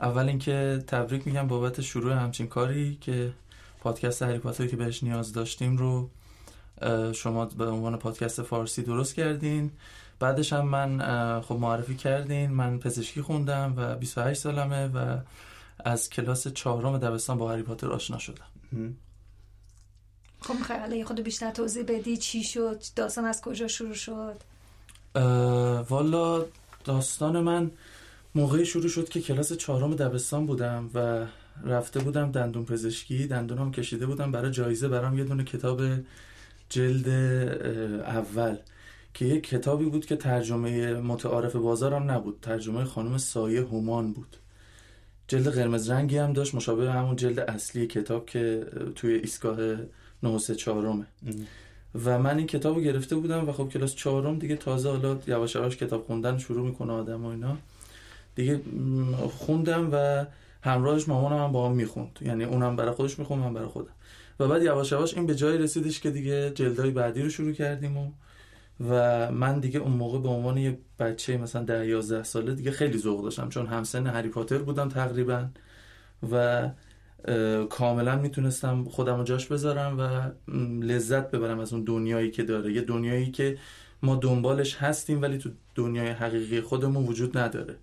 [0.00, 3.32] اول اینکه تبریک میگم بابت شروع همچین کاری که
[3.80, 6.10] پادکست هری پاتر که بهش نیاز داشتیم رو
[7.12, 9.70] شما به عنوان پادکست فارسی درست کردین.
[10.20, 11.00] بعدش هم من
[11.40, 15.18] خب معرفی کردین من پزشکی خوندم و 28 سالمه و
[15.84, 18.46] از کلاس چهارم دبستان با هری پاتر آشنا شدم.
[20.40, 24.36] خب خیلی خود بیشتر توضیح بدی چی شد داستان از کجا شروع شد؟
[25.88, 26.44] والا
[26.84, 27.70] داستان من
[28.34, 31.26] موقعی شروع شد که کلاس چهارم دبستان بودم و
[31.64, 33.26] رفته بودم دندون پزشکی.
[33.26, 35.80] دندونم کشیده بودم برای جایزه برام یه دونه کتاب
[36.68, 37.08] جلد
[38.02, 38.56] اول.
[39.16, 44.36] که یک کتابی بود که ترجمه متعارف بازارم نبود ترجمه خانم سایه هومان بود.
[45.28, 49.58] جلد قرمز رنگی هم داشت مشابه همون جلد اصلی کتاب که توی ایستگاه
[50.22, 51.06] 934
[52.04, 55.54] و من این کتاب رو گرفته بودم و خب کلاس چهارم دیگه تازه حالا یواش
[55.54, 57.56] یواش کتاب خوندن شروع می‌کنه آدم و اینا.
[58.34, 58.60] دیگه
[59.38, 60.26] خوندم و
[60.62, 62.18] همراهش مامانم هم با هم می‌خوند.
[62.22, 63.92] یعنی اونم برای خودش می‌خوند من برای خودم.
[64.40, 67.96] و بعد یواش یواش این به جایی رسیدش که دیگه جلدای بعدی رو شروع کردیم
[67.96, 68.10] و
[68.80, 72.98] و من دیگه اون موقع به عنوان یه بچه مثلا ده یازده ساله دیگه خیلی
[72.98, 75.46] ذوق داشتم چون همسن هری پاتر بودم تقریبا
[76.32, 76.68] و
[77.70, 80.30] کاملا می‌تونستم خودم رو جاش بذارم و
[80.84, 82.72] لذت ببرم از اون دنیایی که داره.
[82.72, 83.58] یه دنیایی که
[84.02, 87.76] ما دنبالش هستیم ولی تو دنیای حقیقی خودمون وجود نداره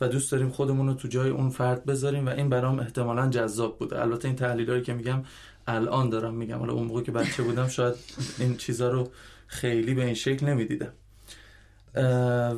[0.00, 3.78] و دوست داریم خودمون رو تو جای اون فرد بذاریم و این برام احتمالا جذاب
[3.78, 4.00] بوده.
[4.00, 5.22] البته این تحلیلایی که میگم
[5.66, 6.58] الان دارم میگم.
[6.58, 7.94] حالا اون موقع که بچه بودم شاید
[8.38, 9.10] این چیزا رو
[9.48, 10.92] خیلی به این شکل نمی‌دیدم.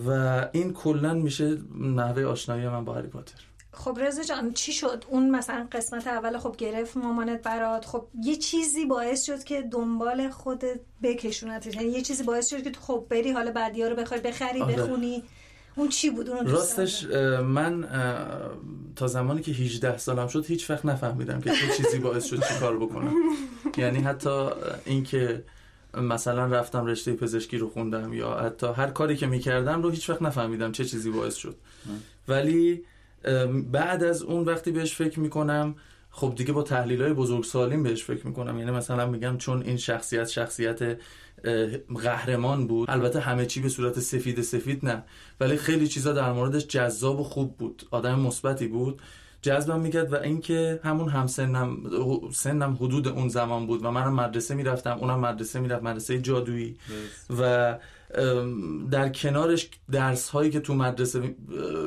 [0.06, 0.10] و
[0.52, 3.34] این کلا میشه نحوه آشنایی من با هری پاتر.
[3.72, 7.84] خب رضا جان چی شد؟ اون مثلا قسمت اول خب گرفت مامانت برات.
[7.84, 12.70] خب یه چیزی باعث شد که دنبال خودت بکشونتش یعنی یه چیزی باعث شد که
[12.70, 14.76] تو خب بری حالا بعدیا رو بخوای بخری آره.
[14.76, 15.22] بخونی.
[15.76, 17.04] اون چی بود؟ اون راستش
[17.44, 17.88] من
[18.96, 22.54] تا زمانی که 18 سالم شد هیچ وقت نفهمیدم که چه چیزی باعث شد چی
[22.60, 23.14] کار بکنم.
[23.76, 24.48] یعنی حتی
[24.84, 25.44] اینکه
[25.94, 30.22] مثلا رفتم رشته پزشکی رو خوندم یا حتی هر کاری که می‌کردم رو هیچ وقت
[30.22, 31.56] نفهمیدم چه چیزی باعث شد.
[32.28, 32.82] ولی
[33.72, 35.74] بعد از اون وقتی بهش فکر می‌کنم
[36.10, 38.58] خب دیگه با تحلیل های بزرگ سالیم بهش فکر می‌کنم.
[38.58, 40.98] یعنی مثلا میگم چون این شخصیت شخصیت
[42.02, 45.02] قهرمان بود البته همه چی به صورت سفید سفید نه.
[45.40, 47.82] ولی خیلی چیزا در موردش جذاب و خوب بود.
[47.90, 49.00] آدم مثبتی بود.
[49.42, 51.78] جذبم می‌کرد و اینکه همون همسنم
[52.32, 56.76] سنم حدود اون زمان بود و منم مدرسه می‌رفتم اونم مدرسه می‌رفت مدرسه جادویی.
[57.40, 57.78] و
[58.90, 61.34] در کنارش درس هایی که تو مدرسه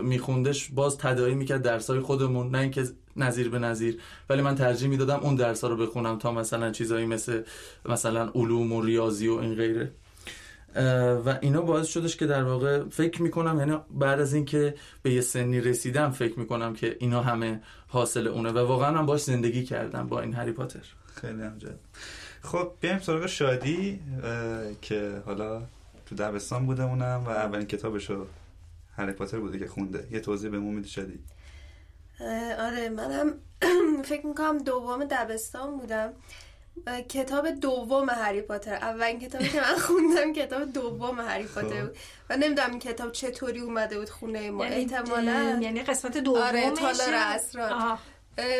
[0.04, 2.84] میخوندش باز تدایی می‌کرد درس های خودمون نه اینکه
[3.16, 3.99] نظیر به نظیر.
[4.30, 7.41] ولی من ترجیح می‌دادم اون درس ها رو بخونم تا مثلا چیزایی مثل
[7.89, 9.91] مثلا علوم و ریاضی و این غیره.
[11.26, 15.22] و اینا باعث شدش که در واقع فکر می‌کنم یعنی بعد از اینکه به یه
[15.22, 20.08] سنی رسیدم فکر می‌کنم که اینا همه حاصل اونه و واقعا من باش زندگی کردم
[20.08, 20.80] با این هری پاتر.
[21.22, 21.80] خیلی همجد
[22.42, 24.00] خب بیایم سراغ شادی
[24.82, 25.62] که حالا
[26.06, 28.26] تو دبستان بودمونم و اولین کتابشو
[28.98, 30.08] هری پاتر بوده که خونده.
[30.12, 31.20] یه توضیح به میدی شادی.
[32.60, 33.34] آره منم
[34.10, 36.14] فکر می‌کنم دوم دبستان بودم.
[37.10, 38.74] کتاب دوم هری پاتر.
[38.74, 41.88] اولین کتابی که من خوندم کتاب دوم هری پاتر خب.
[41.88, 41.98] بود.
[42.30, 44.66] و نمی‌دونم این کتاب چطوری اومده بود خونه ما.
[44.66, 47.98] یعنی احتمالا یعنی قسمت دوم آره تالار اسرار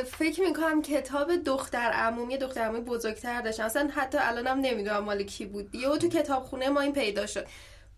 [0.04, 5.46] فکر می‌کنم کتاب دختر عمومی دختر عمومی بزرگتر داشتم اصلا حتی الانم نمی‌دونم مال کی
[5.46, 5.76] بود.
[5.76, 7.48] یهو تو کتاب خونه ما این پیدا شد.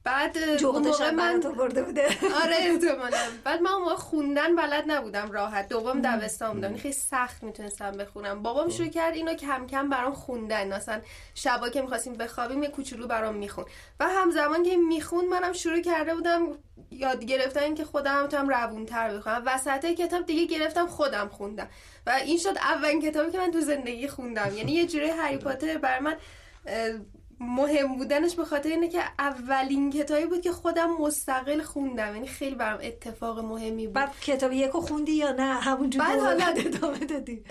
[0.05, 2.05] بعد موقع من تو برده بوده.
[2.43, 3.17] آره احتمالا.
[3.43, 5.69] بعد من موقع خوندن بلد نبودم راحت.
[5.69, 6.75] دوم دبستان بودم.
[6.75, 8.43] خیلی سخت می‌تونستم بخونم.
[8.43, 10.73] بابام شروع کرد اینو کم کم برام خوندن.
[10.73, 11.01] مثلا
[11.35, 13.65] شبا که می‌خواستیم بخوابیم یه کوچولو برام میخون
[13.99, 16.47] و همزمان که می‌خوند منم شروع کرده بودم
[16.91, 19.43] یاد گرفتن که خودم هم روونتر بخونم.
[19.45, 21.67] وسط کتاب دیگه گرفتم خودم خوندم.
[22.07, 24.57] و این شد اولین کتابی که من تو زندگی خوندم.
[24.57, 26.15] یعنی یه جوری هری پاتر بر من
[27.39, 32.15] مهم بودنش به خاطر اینه که اولین کتابی بود که خودم مستقل خوندم.
[32.15, 33.95] یعنی خیلی برام اتفاق مهمی بود.
[33.95, 37.43] بعد کتاب یکو خوندی یا نه؟ همونجور بعد حالا ادامه دادی.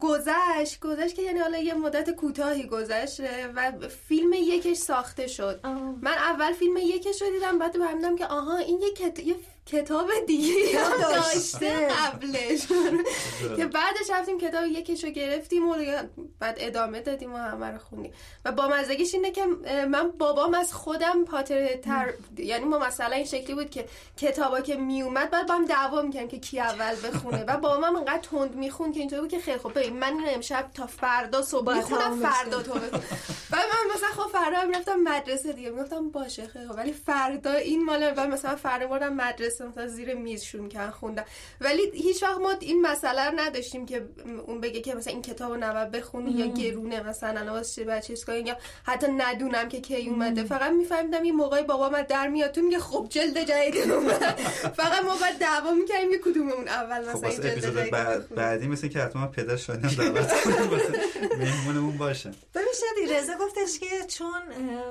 [0.00, 3.20] گذشت گذشت که یعنی حالا یه مدت کوتاهی گذشت
[3.54, 5.60] و فیلم یکش ساخته شد.
[6.02, 9.18] من اول فیلم یکش رو دیدم بعد فهمیدم که آها این یه, کت...
[9.26, 9.34] یه
[9.66, 10.54] کتاب دیگه
[11.00, 11.88] داشته.
[11.88, 12.66] قبلش.
[13.56, 15.74] که بعدش رفتیم کتاب یکیشو گرفتیم و
[16.38, 18.12] بعد ادامه دادیم و همه رو خوندیم.
[18.44, 19.46] و با مزدگیش اینه که
[19.90, 24.76] من بابام از خودم پاتر تر یعنی ما مثلا این شکلی بود که کتابا که
[24.76, 27.44] میومد بعد با هم دعوا می‌کنیم که کی اول بخونه.
[27.44, 29.78] و بابام هم انقدر تند میخون که اینطوری بود که خیلی خوب.
[29.78, 32.72] من این امشب تا فردا صبح می‌خونم فردا تو
[33.52, 35.70] بعد من مثلا خب فردا می‌رفتم مدرسه دیگه.
[35.70, 36.76] می‌گفتم باشه خیلی خوب.
[36.76, 41.24] ولی فردا این مال و مثلا فردا بردم مدرسه مثلا زیر میز شروع کردن خوندن.
[41.60, 44.08] ولی هیچ وقت ما این مسئله رو نداشتیم که
[44.46, 48.14] اون بگه که مثلا این کتاب رو نباید بخونی یا گرونه مثلا واسه بچه
[48.46, 50.44] یا حتی ندونم که کی اومده.
[50.44, 54.40] فقط میفهمیدم این موقع بابا من در میاد تو میگه خب جلد جدید اومد.
[54.76, 58.88] فقط ما بعد دعوا می‌کردیم یه کدوممون اول خب، مثلا خب جلد بعد بعدی مثل
[58.88, 60.32] که حتما پدر شدیم دعوت
[61.38, 62.30] مهمونمون باشه.
[62.54, 64.42] ببین شدی رضا گفتش که چون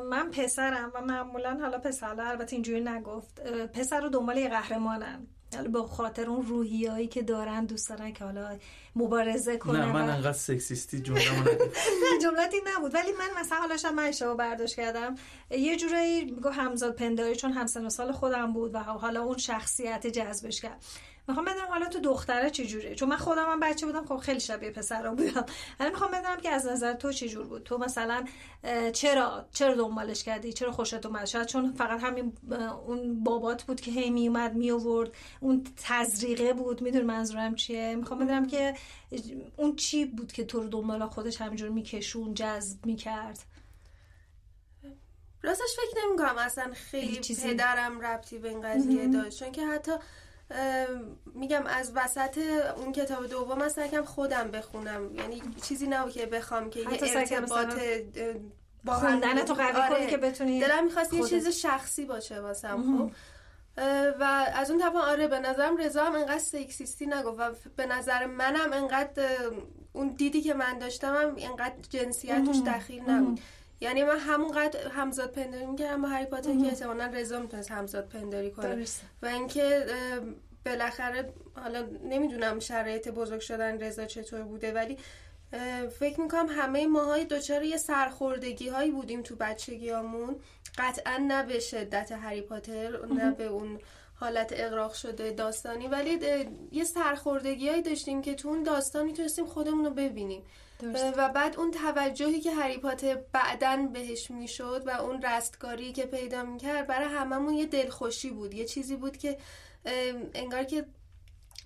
[0.09, 3.43] من پسرم و معمولا حالا پسر البته اینجوری نگفت
[3.74, 5.28] پسر رو دنبال یه قهرمانن.
[5.54, 8.58] یعنی با خاطر اون روحیایی که دارن دوست دارن که حالا
[8.95, 11.22] مبارزه کنن نه من انقدر سکسیستی جمله
[12.04, 12.93] نه جملتی نبود.
[12.93, 15.16] ولی من مثلا حالا شاید من اشتباه برداشت کردم.
[15.51, 20.08] یه جورایی میگو همزاد پنداری چون همسن و سال خودم بود و حالا اون شخصیت
[20.08, 20.84] جذبش کرد.
[21.28, 24.39] می‌خوام بدونم حالا تو دختره چه جوریه چون من خودم هم بچه بودم خب خیلی
[24.39, 25.45] شبیه پسرا بودم.
[25.80, 28.26] حالا می‌خوام بدونم که از نظر تو چه جور بود؟ تو مثلا
[28.93, 32.38] چرا چرا دنبالش کردی؟ چرا خوشت اومد؟ شاید چون فقط همین
[32.88, 35.11] اون بابات بود که هی میومد میآورد.
[35.39, 38.74] اون تزریقه بود میدون منظورم چیه؟ می‌خوام بدونم که
[39.57, 43.39] اون چی بود که تو رو دنبال خودش همینجور میکشون جذب می‌کرد؟
[45.45, 47.53] راستش فکر نمی کنم اصلا خیلی چیزی.
[47.53, 49.39] پدرم ربطی به این قضیه داشت.
[49.39, 49.91] چون که حتی
[51.36, 52.38] میگم از وسط
[52.78, 55.16] اون کتاب دوم سعی کردم خودم بخونم.
[55.16, 57.74] یعنی چیزی نبود که بخوام که یه ارتباط
[58.84, 59.95] با خوندن تو قوی آره.
[59.95, 61.24] کنی که بتونی دلم می‌خواست یه.
[61.24, 63.12] چیز شخصی باشه واسم خب.
[64.20, 64.24] و
[64.56, 68.74] از اون طرف آره به نظرم رضا هم انقدر سکسیستی نگفت و به نظر منم
[68.74, 69.24] انقدر
[69.93, 73.39] اون دیدی که من داشتم هم انقدر جنسیت توش دخیل نبود.
[73.82, 78.51] یعنی من همونقدر همزاد پنداری می‌کردم با هری پاتر که احتمالا رضا می‌تونست همزاد پنداری
[78.51, 78.86] کنه.
[79.22, 79.86] و اینکه
[80.66, 84.97] بالاخره حالا نمی‌دونم شرایط بزرگ شدن رضا چطور بوده ولی
[85.99, 90.36] فکر می‌کنم همه ماهای دچار یه سرخوردگی هایی بودیم تو بچگیامون
[90.78, 93.80] قطعا نه به شدت هری پاتر نه به اون
[94.16, 96.20] حالت اقراق شده داستانی ولی
[96.72, 100.43] یه سرخوردگی هایی داشتیم که تو اون داستان می‌تونستیم خودمون رو ببینیم.
[101.18, 106.43] و بعد اون توجهی که هری پاتر بعدن بهش می‌شد و اون رستگاری که پیدا
[106.43, 108.53] می‌کرد برای هممون یه دلخوشی بود.
[108.53, 109.38] یه چیزی بود که
[110.34, 110.86] انگار که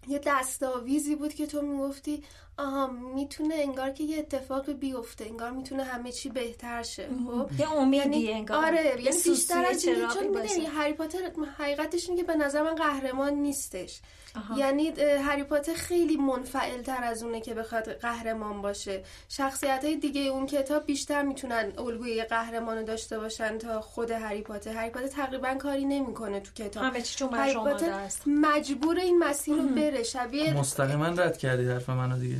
[0.07, 2.23] یه دستاویزی بود که تو می‌گفتی
[2.57, 7.71] آها می‌تونه انگار که یه اتفاق بیفته انگار می‌تونه همه چی بهتر شه خب؟ یه
[7.71, 10.27] امیدی انگار آره یعنی بیشتر از چون.
[10.27, 11.19] می‌دونی هری پاتر
[11.57, 13.99] حقیقتش اینه که به نظر من قهرمان نیستش.
[14.35, 14.59] آها.
[14.59, 19.03] یعنی هری پاتر خیلی منفعل تر از اونه که بخواد قهرمان باشه.
[19.29, 24.71] شخصیت های دیگه اون کتاب بیشتر می‌تونن الگوی قهرمان داشته باشن تا خود هری پاتر.
[24.71, 26.83] هری پاتر تقریبا کاری نمی‌کنه تو کتاب.
[26.83, 30.03] همه چی چون هری پاتر مجبور این مسیر رو بره.
[30.03, 32.37] شبیه مستقیما رد کردی حرف منو دیگه.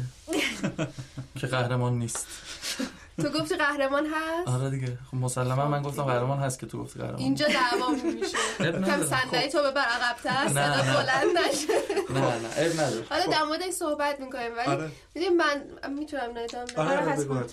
[1.35, 2.27] که قهرمان نیست
[3.21, 6.99] تو گفتی قهرمان هست آره دیگه خب مسلما من گفتم قهرمان هست که تو گفتی
[6.99, 8.37] قهرمان اینجا دعوامون میشه
[8.87, 9.03] کم.
[9.05, 9.47] صندلی خب.
[9.47, 10.93] تو ببر عقب‌تر نه، صدا نه.
[10.93, 11.73] بلند نشه
[12.13, 13.31] نه نه عیب نداره حالا خب.
[13.31, 14.91] در مورد این صحبت می‌کنیم ولی آره.
[15.15, 17.43] می‌دونی من می‌تونم ندام آره آره حتما.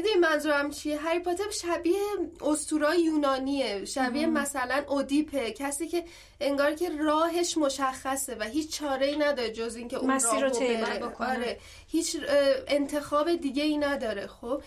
[0.00, 2.00] می‌دونی منظورم چیه؟ هری پاتر شبیه
[2.40, 3.84] اسطورای یونانیه.
[3.84, 6.04] شبیه مثلا اودیپه کسی که
[6.40, 11.08] انگار که راهش مشخصه و هیچ چاره ای نداره جز اینکه اون مسیر راه رو.
[11.08, 11.28] بکنه.
[11.28, 11.58] آره.
[11.88, 14.62] هیچ اه، انتخاب دیگه ای نداره خب؟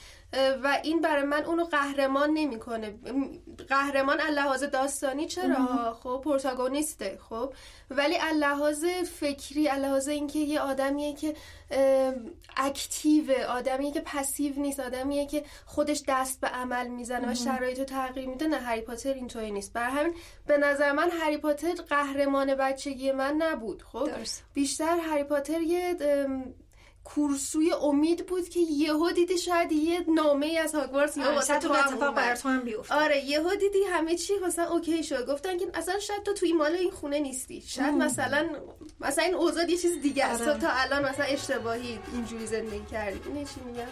[0.63, 2.93] و این برای من اونو قهرمان نمی‌کنه.
[3.69, 7.53] قهرمان لحاظ داستانی چرا؟ خب پروتاگونیسته خب؟
[7.89, 8.85] ولی لحاظ
[9.19, 11.35] فکری لحاظ اینکه یه آدمیه که
[12.57, 17.85] اکتیو آدمیه که پسیو نیست آدمیه که خودش دست به عمل می‌زنه و شرایط رو
[17.85, 18.47] تغییر میده.
[18.47, 19.73] نه هری پاتر اینطوری نیست.
[19.73, 20.13] برای همین
[20.47, 23.81] به نظر من هری پاتر قهرمان بچگی من نبود.
[23.81, 24.43] خب؟ درست.
[24.53, 25.97] بیشتر هری پاتر یه
[27.03, 31.47] کورسوی امید بود که یهو دیدی شاید یه نامه ای از هاگوارتس یا آره، واسه
[31.47, 32.15] شاید تو اتفاق.
[32.15, 32.95] برای تو هم بیفته.
[32.95, 35.29] آره یهو دیدی همه چی مثلا اوکی شد.
[35.29, 37.61] گفتن که اصلا شاید تو توی مال این خونه نیستی.
[37.61, 38.49] شاید مثلا
[38.99, 40.41] مثلا این اوضاع یه چیز دیگه است.
[40.41, 40.53] آره.
[40.53, 43.19] تو تا الان مثلا اشتباهی اینجوری زندگی کردی.
[43.35, 43.87] این چی میگم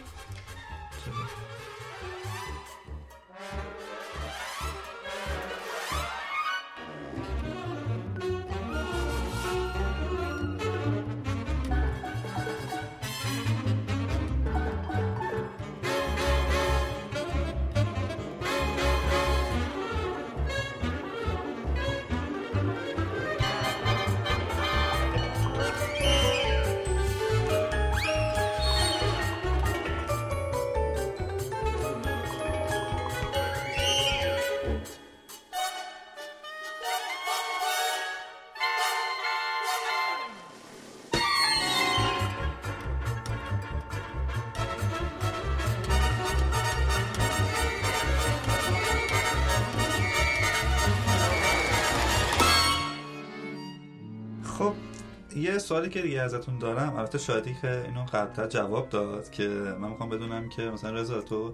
[55.72, 60.10] سوالی که دیگه ازتون دارم البته شادی که اینو قبلتر جواب داد که من می‌خوام
[60.10, 61.54] بدونم که مثلا رضا تو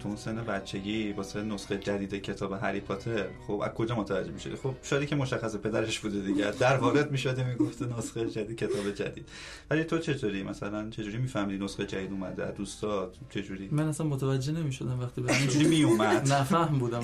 [0.00, 4.56] تو اون سن بچگی واسه نسخه جدید کتاب هری پاتر خب از کجا متوجه می‌شدی؟
[4.56, 6.50] خب شادی که مشخصه پدرش بوده دیگه.
[6.50, 9.28] در وارد می‌شده می‌گفته نسخه جدید کتاب جدید.
[9.70, 14.52] ولی تو چطوری؟ مثلا چجوری میفهمیدی نسخه جدید اومده؟ از دوستات چجوری؟ من اصلا متوجه
[14.52, 16.32] نمی‌شدم وقتی همینجوری میومد.
[16.32, 17.02] نفهم بودم.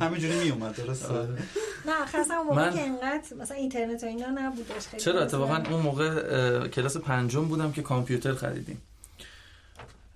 [0.00, 1.38] همینجوری میومد درسته؟ آره.
[1.86, 2.74] نه خاصا موقع من...
[2.74, 7.72] که اینقدر مثلا اینترنت و اینا نبودش خیلی چرا؟ اتفاقا اون موقع کلاس پنجم بودم
[7.72, 8.82] که کامپیوتر خریدیم.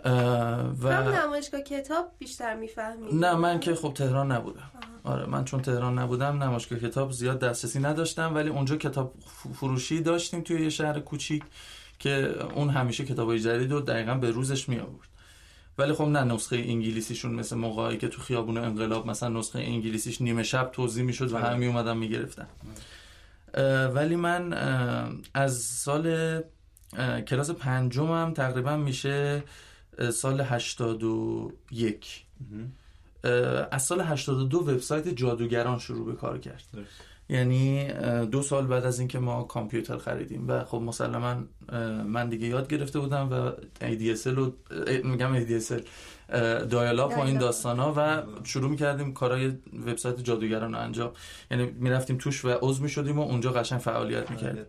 [0.04, 3.14] و هم نمایشگاه کتاب بیشتر می‌فهمید.
[3.14, 4.70] نه من که خب تهران نبودم.
[5.04, 9.14] آره من چون تهران نبودم نمایشگاه کتاب زیاد دسترسی نداشتم ولی اونجا کتاب
[9.54, 11.42] فروشی داشتیم توی یه شهر کوچیک
[11.98, 15.08] که اون همیشه کتابای جدید رو دقیقا به روزش می آورد
[15.78, 20.42] ولی خب نه نسخه انگلیسیشون مثل موقعی که تو خیابون انقلاب مثلا نسخه انگلیسیش نیمه
[20.42, 21.46] شب توضیح می‌شد و آره.
[21.46, 22.46] همه می اومدن می‌گرفتن.
[23.94, 24.52] ولی من
[25.34, 26.40] از سال
[27.28, 29.42] کلاس پنجمم تقریبا میشه
[30.12, 32.24] سال 81
[33.70, 36.64] از سال 82 وبسایت جادوگران شروع به کار کرد.
[37.30, 37.88] یعنی
[38.26, 40.48] دو سال بعد از اینکه ما کامپیوتر خریدیم.
[40.48, 41.36] و خب مسلما
[42.06, 44.52] من دیگه یاد گرفته بودم و ADSL و
[45.04, 45.82] میگم ADSL
[46.70, 49.52] دایالاپ و این داستان ها و شروع می‌کردیم کارهای
[49.86, 51.12] وبسایت جادوگران رو انجام.
[51.50, 54.64] یعنی می‌رفتیم توش و عضو می‌شدیم و اونجا قشنگ فعالیت می‌کردیم.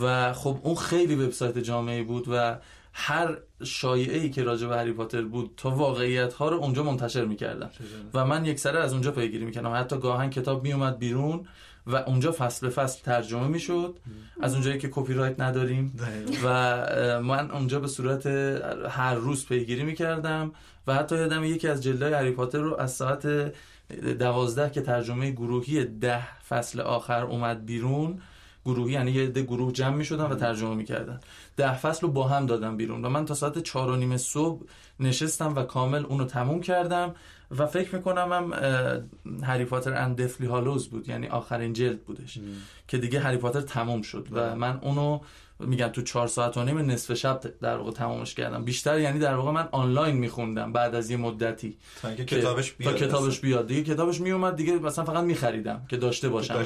[0.00, 2.58] و خب اون خیلی وبسایت جامعه بود و
[2.96, 7.24] هر شایعه ای که راجع به هری پاتر بود تا واقعیت ها رو اونجا منتشر
[7.24, 7.70] می‌کردن.
[8.14, 9.74] و من یک سره از اونجا پیگیری می‌کردم.
[9.74, 11.46] حتی گاهن کتاب میومد بیرون
[11.86, 13.98] و اونجا فصل به فصل ترجمه می‌شد.
[14.40, 15.98] از اونجایی که کپی رایت نداریم
[16.44, 16.50] و
[17.22, 18.26] من اونجا به صورت
[18.88, 20.52] هر روز پیگیری می‌کردم.
[20.86, 23.52] و حتی یادم یکی از جلدهای هری پاتر رو از ساعت
[24.18, 28.20] دوازده که ترجمه گروهی ده فصل آخر اومد بیرون
[28.66, 31.20] گروهی یعنی یه ده گروه جمع می شدن و ترجمه می‌کردن.
[31.56, 34.62] ده فصل رو با هم دادم بیرون و من تا ساعت چهار و نیم صبح
[35.00, 37.14] نشستم و کامل اونو تموم کردم
[37.58, 38.52] و فکر می‌کنم هم
[39.42, 42.38] هری پاتر اند دفلی هالوز بود یعنی آخرین جلد بودش
[42.88, 44.54] که دیگه هری پاتر تموم شد و بله.
[44.54, 45.20] من اونو
[45.58, 48.64] میگم تو چهار ساعت و نیم نصف شب در واقع تمامش کردم.
[48.64, 51.76] بیشتر یعنی در واقع من آنلاین میخوندم بعد از یه مدتی.
[52.02, 52.96] تا اینکه کتابش بیاد.
[52.96, 53.66] تا کتابش بیاد.
[53.66, 56.64] دیگه کتابش میومد دیگه مثلا فقط میخریدم که داشته باشم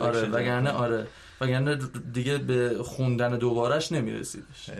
[0.00, 1.06] آره وگرنه آره.
[1.40, 1.78] وگرنه
[2.12, 4.70] دیگه به خوندن دوبارش نمیرسیدش.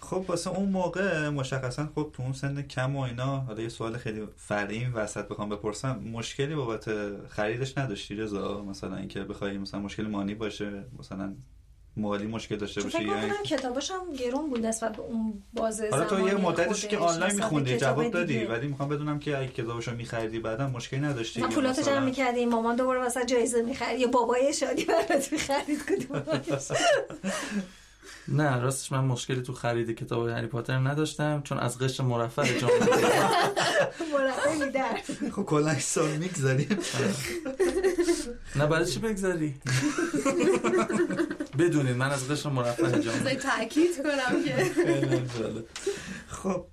[0.00, 3.96] خب واسه اون موقع مشخصا خب تو اون سن کم و اینا حالا یه سوال
[3.96, 5.98] خیلی فرعی وسط بخوام بپرسم.
[5.98, 6.90] مشکلی بابت
[7.28, 11.34] خریدش نداشتی رضا مثلا اینکه بخوای مثلا مشکل مانی باشه مثلا
[11.96, 16.04] مالی مشکل داشته باشه فکر کنم کتابش هم گرون بود نسبت به اون بازه حالا
[16.04, 19.96] تو یه مدتش که آنلاین میخوندی جواب دادی ولی می‌خوام بدونم که اگه کتابش رو
[19.96, 24.52] میخریدی بعدا مشکلی نداشتی ما پولاتو جمع می‌کردیم مامان دوباره واسه جایزه می‌خرید یا بابای
[24.52, 26.22] شادی برات می‌خرید کدوم
[28.28, 32.70] نه راستش من مشکلی تو خرید کتاب هری پاتر نداشتم چون از قشر مرفع جام
[34.12, 34.98] مرفع در
[35.30, 36.78] خب کلا سال می‌گذاریم.
[38.56, 39.54] نه برای چی بگذاری؟
[41.58, 44.70] بدونید من از قشر مرفع جام تاکید کنم که.
[46.28, 46.66] خب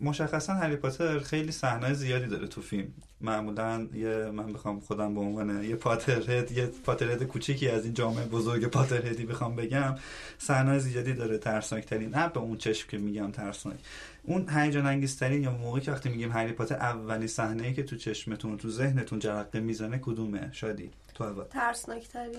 [0.00, 2.88] مشخصا هری پاتر خیلی صحنه زیادی داره تو فیلم.
[3.20, 8.24] معمولا یه من بخوام خودم به عنوان یه پاترهد یه پاترهد کوچیکی از این جامعه
[8.24, 9.94] بزرگ پاترهدی بخوام بگم
[10.38, 13.76] صحنه زیادی داره ترسناک ترین نه به اون چشم که میگم ترسناک.
[14.22, 17.96] اون هیجان انگیزترین یا موقعی که وقتی میگیم هری پاتر اولی صحنه ای که تو
[17.96, 21.44] چشمتون تو ذهنتون جرقه می‌زنه کدومه؟ شادی تو اول.
[21.44, 22.34] ترسناک ترین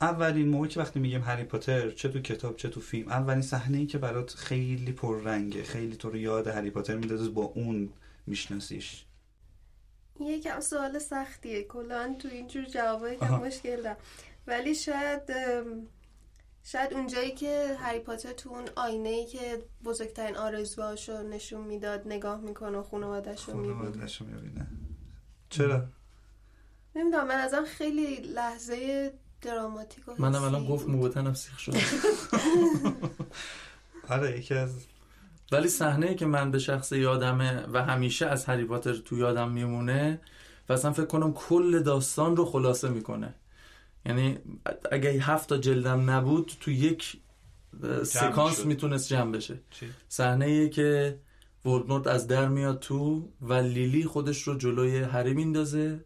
[0.00, 3.78] اولین موقعی که وقتی میگیم هری پاتر چه تو کتاب چه تو فیلم اولین صحنه
[3.78, 7.92] ای که برات خیلی پررنگه خیلی تو رو یاد هری پاتر میندازه با اون
[8.26, 9.04] میشناسیش.
[10.20, 11.62] یکم سوال سختیه.
[11.62, 13.96] کلا تو اینجور جوابای کم مشکل دارم.
[14.46, 15.22] ولی شاید
[16.64, 22.40] شاید اونجایی که هری پاتر تو اون آینه ای که بزرگترین آرزوهاشو نشون می‌داد نگاه
[22.40, 23.56] می‌کنه و خانوادهشو
[24.24, 24.66] می‌بینه.
[25.50, 25.84] چرا؟
[26.96, 29.12] نمی‌دونم من ازم خیلی لحظه
[29.42, 31.74] دراماتیک و منم الان گفت موبتنم سیخ شد.
[34.08, 34.70] آره یکی از
[35.52, 40.20] ولی صحنه که من به شخص یادمه و همیشه از هری پاتر تو یادم میمونه
[40.68, 43.34] و اصلا فکر کنم کل داستان رو خلاصه می‌کنه.
[44.06, 44.38] یعنی
[44.92, 47.16] اگه هفت تا جلدم نبود تو یک
[48.04, 49.60] سکانس می‌تونست جمع بشه.
[50.08, 51.18] صحنه که
[51.64, 56.04] ولدمورت از در میاد تو و لیلی خودش رو جلوی هری میندازه.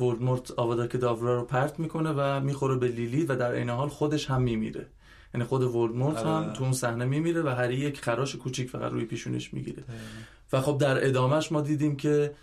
[0.00, 3.88] ولدمورت آوادا که داورا رو پرت می‌کنه و می‌خوره به لیلی و در این حال
[3.88, 4.86] خودش هم میمیره.
[5.34, 6.52] یعنی خود ولدمورت هم آره.
[6.52, 9.84] تو اون صحنه میمیره و هری یک خراش کوچیک فقط روی پیشونش می‌گیره.
[10.52, 12.34] و خب در ادامهش ما دیدیم که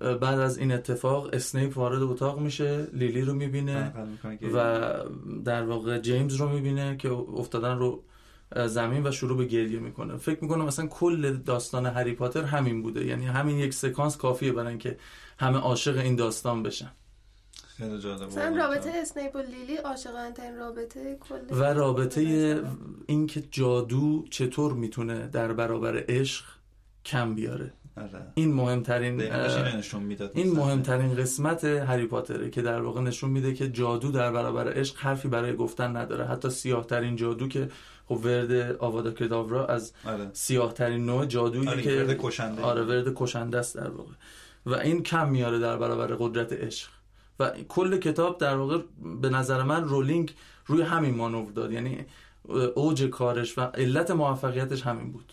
[0.00, 3.92] بعد از این اتفاق اسنیپ وارد اتاق میشه لیلی رو می‌بینه
[4.54, 4.92] و
[5.44, 8.02] در واقع جیمز رو می‌بینه که افتادن رو
[8.66, 10.16] زمین و شروع به گریه می‌کنه.
[10.16, 13.06] فکر می‌کنم مثلا کل داستان هری پاتر همین بوده.
[13.06, 14.98] یعنی همین یک سکانس کافیه برای اینکه
[15.38, 16.90] همه عاشق این داستان بشن.
[17.78, 22.20] خیلی جالب مثلا رابطه اسنیپ و لیلی عاشقانه ترین رابطه کل و رابطه
[23.06, 26.44] اینکه جادو چطور می‌تونه در برابر عشق
[27.04, 28.26] کم بیاره آره.
[28.34, 29.20] این مهمترین
[30.34, 30.52] این.
[30.52, 35.28] مهمترین قسمت هری پاتره که در واقع نشون میده که جادو در برابر عشق حرفی
[35.28, 37.68] برای گفتن نداره حتی سیاه ترین جادو که
[38.06, 40.30] خب ورد آوادا کداورا از آره.
[40.32, 42.62] سیاه ترین نوع جادویی آره، که ورد کشنده.
[42.62, 44.12] آره ورد کشنده است در واقع
[44.66, 46.88] و این کم میاره در برابر قدرت عشق
[47.40, 48.78] و کل کتاب در واقع
[49.20, 50.34] به نظر من رولینگ
[50.66, 52.06] روی همین مانور داد یعنی
[52.74, 55.32] اوج کارش و علت موفقیتش همین بود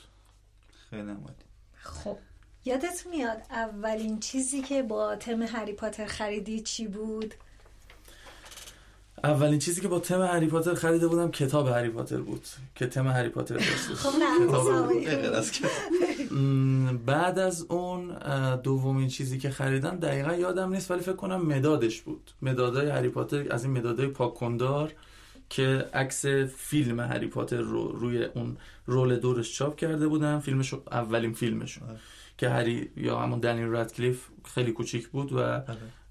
[0.90, 1.46] خیلی عالی.
[1.74, 2.18] خب
[2.66, 7.34] یادت میاد اولین چیزی که با تم هری پاتر خریدی چی بود؟
[9.24, 13.08] اولین چیزی که با تم هری پاتر خریده بودم کتاب هری پاتر بود که تم
[13.08, 13.94] هری پاتر داشت.
[13.94, 14.10] خب
[16.36, 18.16] م، بعد از اون
[18.64, 22.32] دومین چیزی که خریدم دقیقا یادم نیست ولی فکر کنم مدادش بود.
[22.42, 24.94] مدادای هری پاتر از این مدادای پاکندار
[25.50, 26.26] که عکس
[26.58, 30.40] فیلم هری پاتر رو روی اون رول دورش چاپ کرده بودم.
[30.40, 31.84] فیلمش اولین فیلمشون
[32.38, 35.66] که هری یا همون دنیل رادکلیف خیلی کوچیک بود و اه،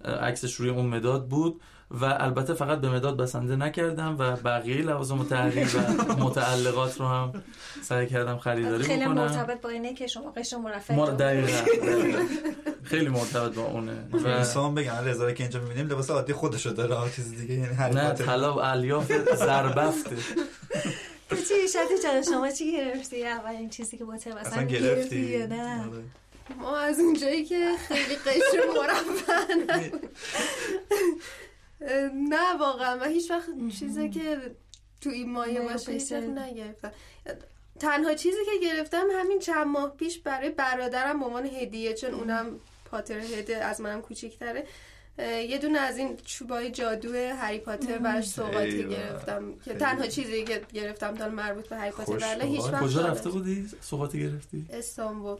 [0.04, 1.61] عکسش روی اون مداد بود.
[1.91, 7.32] و البته فقط به مداد بسنده نکردم و بقیه لوازم تحریر و متعلقات رو هم
[7.82, 11.47] سعی کردم خریداری خیلی بکنم مرتبط با اینه که شما قشر مرفع ما تو- دقیقا,
[11.86, 12.22] دقیقا.
[12.82, 16.70] خیلی مرتبط با اونه و انسان بگم رضا رو که اینجا می‌بینیم لباس عادی خودشو
[16.70, 18.12] داره چیز دیگه یعنی نه.
[18.12, 20.16] طلا و الیاف زربفته
[21.30, 25.80] تو چی شدی جان شما چی گرفتی اولین چیزی که با اصلا گرفتی یا نه
[25.80, 26.03] آره.
[26.61, 28.61] ما از اونجایی که خیلی قشر
[28.91, 30.11] نبود.
[32.31, 34.39] نه واقعا من هیچ وقت چیزی که
[35.01, 36.12] تو این مایه باشه هیچ.
[36.12, 36.93] نگرفتم
[37.78, 42.61] تنها چیزی که گرفتم همین چند ماه پیش برای برادرم به عنوان هدیه چون اونم
[42.85, 44.66] پاتر هده از منم کوچیکتره
[45.18, 48.89] یه دونه از این چوبای جادو هری پاتر براش سوغاتی.
[48.89, 49.74] گرفتم که.
[49.74, 52.74] تنها چیزی که گرفتم تا مربوط به هری پاتر ولی هیچ سوغات.
[52.74, 55.39] وقت کجا رفته بودی؟ سوغاتی گرفتی؟ استانبول.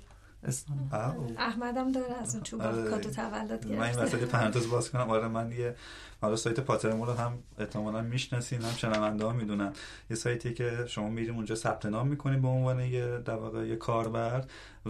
[1.39, 2.91] احمدم داره از اون چوبا آره.
[2.91, 4.03] کادو تولد من این گرفته.
[4.03, 5.11] وسط پرانتز باز کنم.
[5.11, 5.75] آره من یه
[6.21, 9.73] حالا سایت پاترمو رو هم احتمالاً می‌شناسین هم شنونده ها می‌دونن.
[10.11, 13.77] یه سایتی که شما میریم اونجا ثبت نام می‌کنیم به عنوان یه در واقع یه
[13.77, 14.45] کاربر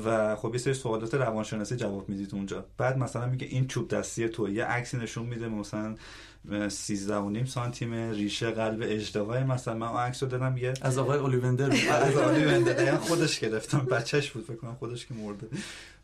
[0.05, 2.65] و خب یه سری سوالات روانشناسی جواب می‌دید اونجا.
[2.77, 5.95] بعد مثلا میگه این چوب دستی تو یه عکسی نشون میده مثلا
[6.69, 9.75] 13 و نیم سانتیم ریشه قلب اجدهای مثلا.
[9.75, 11.71] من اون عکس رو دادم یه از آقای اولیوندر.
[11.91, 12.15] از
[12.65, 13.79] دقیقا خودش گرفتم.
[13.79, 15.47] بچهش بود فکر کنم خودش که مرده.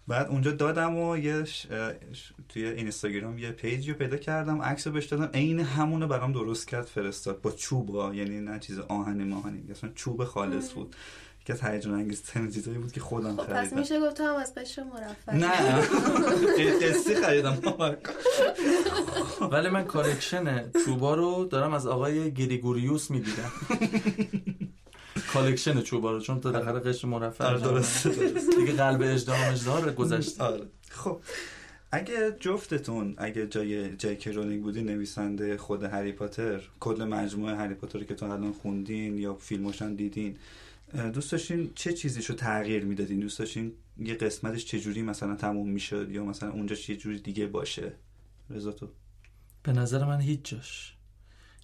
[0.08, 1.66] بعد اونجا دادم و یه ش...
[2.12, 4.62] ش- توی اینستاگرام یه page ی رو پیدا کردم.
[4.62, 5.30] عکس رو بهش دادم.
[5.34, 7.40] عین همونو برام درست کرد فرستاد.
[7.40, 8.14] با چوب ها.
[8.14, 10.96] یعنی نه چیز آهنی ماهنی اصلا چوب خالص بود.
[11.46, 13.78] یکی از هیجان انگیز ترین چیزایی بود که خودم خب پس خریدم.
[13.78, 15.80] میشه گفت تو هم از قشر مرفه نه.
[16.82, 17.58] قسطی خریدم.
[19.52, 23.52] ولی من collection چوبا رو دارم از آقای گریگوریوس می‌دیدم.
[25.32, 28.10] collection چوبا رو چون تا داخل قشر مرفه آره درسته.
[28.58, 30.44] دیگه قلب اژدها مژدها رو گذشته.
[30.44, 30.62] آره.
[30.90, 31.20] خب
[31.92, 37.74] اگه جفتتون اگه جای جی کی رولینگ بودی نویسنده خود هری پاتر کل مجموعه هری
[37.74, 40.36] پاتر رو که تو الان خوندین یا فیلمش هم دیدین
[40.94, 46.24] دوست داشتین چه چیزیشو تغییر می‌دادین؟ دوست داشتین یه قسمتش چجوری مثلا تموم می‌شد یا
[46.24, 47.92] مثلا اونجا یه جوری دیگه باشه؟
[48.50, 48.88] رضا تو.
[49.62, 50.94] به نظر من هیچ جاش.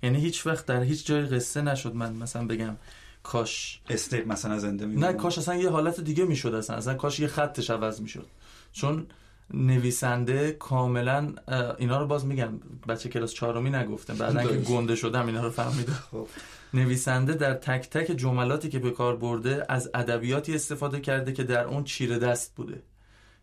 [0.02, 2.76] یعنی هیچ وقت در هیچ جای قصه نشد من مثلا بگم
[3.22, 3.80] کاش.
[3.90, 6.76] استیپ مثلا زنده میمون نه کاش اصلا یه حالت دیگه می‌شد اصلا.
[6.76, 8.26] اصلا کاش یه خطش عوض می‌شد.
[8.72, 9.06] چون
[9.54, 11.32] نویسنده کاملا
[11.78, 14.56] اینا رو باز میگم بچه کلاس چهارمی نگفتم بعدا که.
[14.56, 15.92] گنده شدم اینا رو فهمیدم.
[16.10, 16.28] خب.
[16.74, 21.64] نویسنده در تک تک جملاتی که به کار برده از ادبیاتی استفاده کرده که در
[21.64, 22.82] اون چیره دست بوده.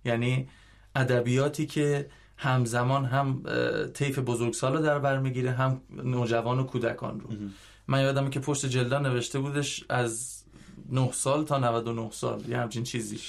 [0.05, 0.49] یعنی
[0.95, 3.43] ادبیاتی که همزمان هم
[3.93, 7.29] طیف بزرگسال رو در بر می‌گیره هم نوجوان و کودکان رو.
[7.87, 10.43] من یادمه که پشت جلدا نوشته بودش از
[10.89, 13.19] 9 سال تا 99 سال یه همچین چیزی.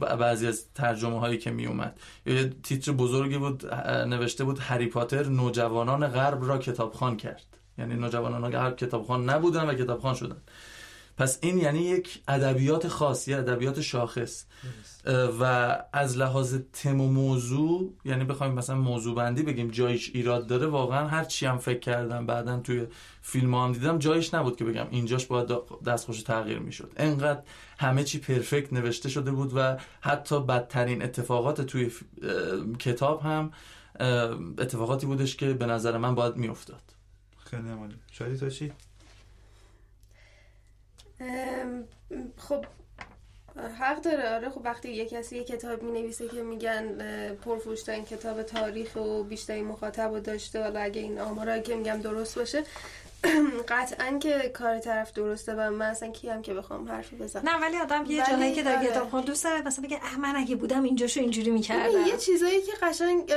[0.00, 5.26] بعضی از ترجمه هایی که می اومد یه تیتر بزرگی بود نوشته بود هری پاتر
[5.26, 7.46] نوجوانان غرب را کتابخوان کرد.
[7.78, 10.36] یعنی نوجوانان غرب کتابخوان نبودن و کتابخوان شدن.
[11.18, 14.44] پس این یعنی یک ادبیات خاص یه ادبیات شاخص.
[15.40, 20.66] و از لحاظ تم و موضوع یعنی بخوایم مثلا موضوع بندی بگیم جایش ایراد داره
[20.66, 22.86] واقعا هر چی هم فکر کردم بعدا توی
[23.22, 25.48] فیلم هم دیدم جایش نبود که بگم اینجاش باید
[25.86, 26.92] دستخوش تغییر می‌شد.
[26.96, 27.42] انقدر
[27.78, 33.52] همه چی پرفکت نوشته شده بود و حتی بدترین اتفاقات توی ف- اه، کتاب هم
[34.00, 36.82] اه، اتفاقاتی بودش که به نظر من باید میافتاد.
[37.38, 37.94] خیلی عالی.
[38.12, 38.72] شادی تو چی؟
[42.36, 42.64] خب
[43.80, 44.34] حق داره.
[44.34, 46.98] آره خب وقتی یه کسی یه کتاب می نویسه که میگن
[47.34, 52.38] پرفروشترین کتاب تاریخ و بیشترین مخاطب و داشته حالا اگه این آمارایی که میگم درست
[52.38, 52.62] باشه
[53.68, 57.76] قطعا که کار طرف درسته و من اصلا کیم که بخوام حرفی بزنم نه ولی
[57.76, 61.20] آدم یه جایی که در کتاب خون دوست داره مثلا بگه من اگه بودم اینجاشو
[61.20, 63.32] اینجوری می‌کردم یه چیزایی که قشنگ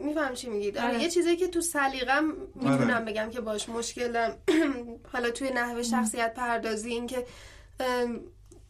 [0.00, 0.88] میفهم چی میگید آره.
[0.88, 1.02] آره.
[1.02, 2.24] یه چیزایی که تو سلیقم
[2.54, 3.04] می‌تونم آره.
[3.04, 4.36] بگم که باش مشکل دارم
[5.12, 7.26] حالا توی نحوه شخصیت پردازی این که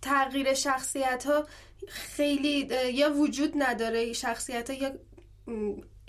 [0.02, 1.46] تغییر شخصیت ها
[1.88, 4.92] خیلی یا وجود نداره شخصیت ها یا A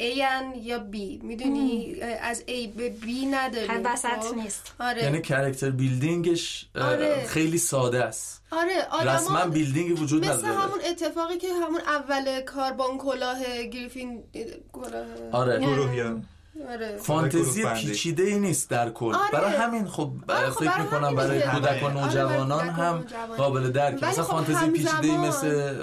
[0.02, 4.74] ان یا B می‌دونی از A به B نداره وسط خب؟ نیست.
[4.80, 5.04] آره.
[5.04, 7.26] یعنی character building ش آره.
[7.28, 8.42] خیلی ساده است.
[8.52, 10.40] آره رسما building وجود نداره.
[10.40, 14.24] مثل همون اتفاقی که همون اول کاربان کلاه گریفین
[14.72, 15.06] کلاه.
[15.32, 15.60] آره.
[15.60, 16.22] گروه
[16.70, 16.98] آره.
[16.98, 19.16] فانتزی پیچیده ای نیست در کل.
[19.16, 19.32] آره.
[19.32, 23.06] برای همین خب آره خب فکر می‌کنم برای کودک و آره، نوجوانان هم
[23.38, 24.04] قابل درک.
[24.04, 25.74] مثلا خب فانتزی پیچیده ای مثل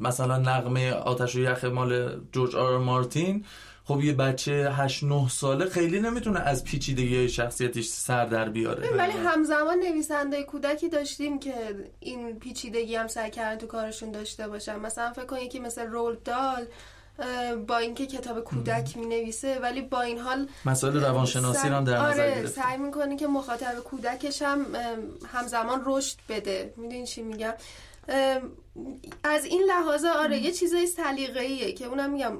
[0.00, 3.44] مثلا نغمه آتش و یخ مال جورج آر مارتین
[3.84, 8.88] خب یه بچه 8 9 ساله خیلی نمی‌تونه از پیچیدگی شخصیتش سر در بیاره.
[8.96, 11.54] ولی همزمان نویسنده کودکی داشتیم که
[12.00, 14.76] این پیچیدگی هم سعی کردن تو کارشون داشته باشن.
[14.76, 16.66] مثلا فکر کن یکی مثل رول دال
[17.66, 22.22] با اینکه کتاب کودک می نویسه ولی با این حال مسائل روانشناسی هم در نظر
[22.22, 24.66] آره سعی می‌کنه که مخاطب کودکش هم
[25.32, 26.74] همزمان رشد بده.
[26.76, 27.52] می‌دونی چی میگم؟
[29.24, 32.38] از این لحاظ آره یه چیزای سلیقه‌ایه که اونم میگم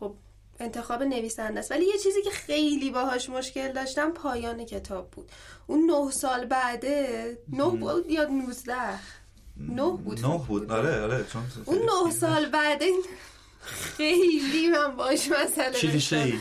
[0.00, 0.14] خب
[0.60, 1.70] انتخاب نویسنده است.
[1.70, 5.30] ولی یه چیزی که خیلی باهاش مشکل داشتم پایان کتاب بود.
[5.66, 8.98] اون نه سال بعده نه بود یا نوزده؟
[9.56, 10.26] نه بود.
[10.26, 10.72] نه بود.
[10.72, 12.90] آره آره چون اون نه سال بعده
[13.96, 16.32] خیلی من باش مسئله کلیشه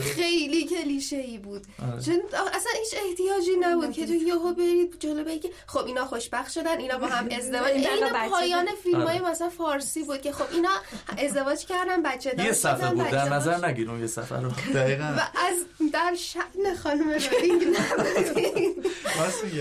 [0.00, 1.66] خیلی کلیشه ای بود.
[1.82, 2.02] آره.
[2.02, 6.78] چون اصلا هیچ احتیاجی نبود که تو یهو برید جلو بگی خب اینا خوشبخت شدن
[6.78, 9.30] اینا با هم ازدواج این پایان فیلم های آره.
[9.30, 10.70] مثلا فارسی بود که خب اینا
[11.18, 14.50] ازدواج کردن بچه دارن یه صفحه بود در نظر نگیر اون یه صفحه رو.
[14.74, 15.04] دقیقاً.
[15.04, 17.62] و از در شأن خانم رولینگ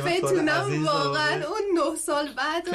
[0.06, 2.70] بتونم واقعا اون نه سال بعد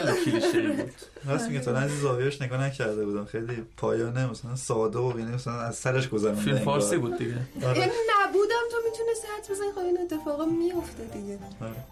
[1.26, 3.24] راست میگه تا از زاویهش نگاه نکرده بودم.
[3.24, 7.37] خیلی پایانه مثلا ساده و یعنی مثلا از سرش گذرونده فیلم فارسی بود دیگه.
[7.66, 7.78] آره.
[7.78, 11.84] یعنی نبودم تو می‌تونه حد بزنی خب این اتفاقا میفته دیگه آره.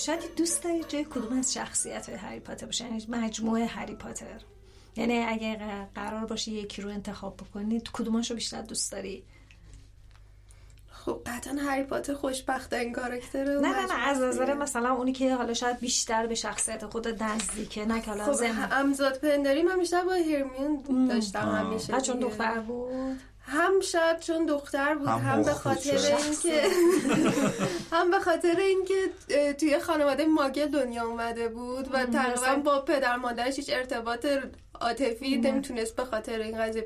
[0.00, 4.40] شاید دوست داری جای کدوم از شخصیت های هری پاتر باشه یعنی مجموعه هری پاتر.
[4.96, 5.58] یعنی اگه
[5.94, 9.24] قرار باشه یکی رو انتخاب بکنی کدوماشو بیشتر دوست داری؟
[11.04, 15.34] خب قطعا هری پاتر خوشبخت این کاراکتر نه نه نه از نظر مثلا اونی که
[15.34, 20.12] حالا شاید بیشتر به شخصیت خود نزدیکه نه که خب امزاد پنداری من بیشتر با
[20.12, 26.62] هرمیون داشتم همیشه چون دختر بود؟ هم شاید چون دختر بود هم, به خاطر اینکه
[27.92, 28.94] هم به خاطر اینکه
[29.52, 34.26] توی خانواده ماگل دنیا اومده بود و تقریبا با پدر مادرش هیچ ارتباط
[34.80, 36.84] عاطفی نمی‌تونست به خاطر این قضیه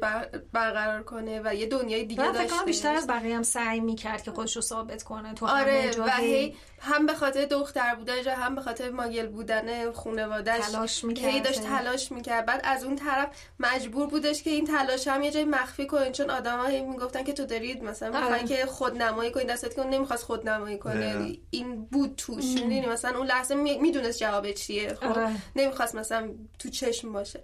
[0.53, 4.57] برقرار کنه و یه دنیای دیگه داشته بیشتر از بقیه هم سعی می‌کرد که خودش
[4.57, 6.55] رو ثابت کنه تو آره و هی
[6.85, 12.13] هم به خاطر دختر بودن هم به خاطر ماگل بودن خانواده‌اش تلاش می‌کرد داشت تلاش
[12.13, 12.47] می‌کرد.
[12.47, 13.29] بعد از اون طرف
[13.61, 17.47] مجبور بودش که این تلاش هم یه جای مخفی کنه چون آدما می‌گفتن که تو
[17.47, 18.45] دارید مثلا آره.
[18.45, 21.37] که خودنمایی کنی دستت که نمی‌خواست خودنمایی کنه.
[21.51, 22.45] این بود توش.
[22.45, 24.95] می‌دونی مثلا اون لحظه می‌دونست جواب چیه.
[24.95, 25.31] خب آره.
[25.57, 27.41] نمی‌خواست مثلا تو چشم باشه.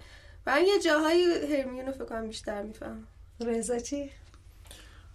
[0.46, 3.06] من یه جاهای هرمیون فکر کنم بیشتر میفهم
[3.40, 4.10] رضا چی؟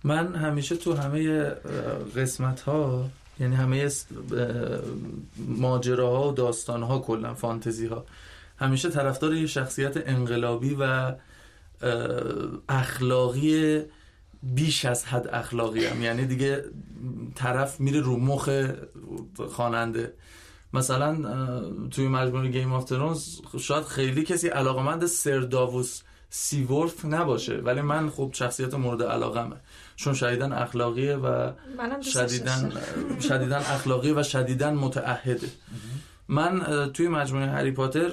[0.03, 1.49] من همیشه تو همه
[2.15, 3.05] قسمت ها
[3.39, 3.91] یعنی همه
[5.37, 8.05] ماجراها و داستانها کلا فانتزی ها
[8.57, 11.13] همیشه طرفدار یه شخصیت انقلابی و
[12.69, 13.81] اخلاقی
[14.43, 16.01] بیش از حد اخلاقی هم.
[16.01, 16.63] یعنی دیگه
[17.35, 18.49] طرف میره رو مخ
[19.49, 20.13] خواننده.
[20.73, 21.15] مثلا
[21.91, 28.09] توی مجموعه Game of Thrones شاید خیلی کسی علاقمند سر داووس سیورف نباشه ولی من
[28.09, 29.55] خب شخصیت مورد علاقمه.
[29.95, 31.51] چون شدیدن اخلاقیه و
[32.01, 32.71] شدیدن
[33.21, 35.47] شدیدن اخلاقی و شدیدن متعهده.
[36.27, 36.61] من
[36.93, 38.09] توی مجموعه هری پاتر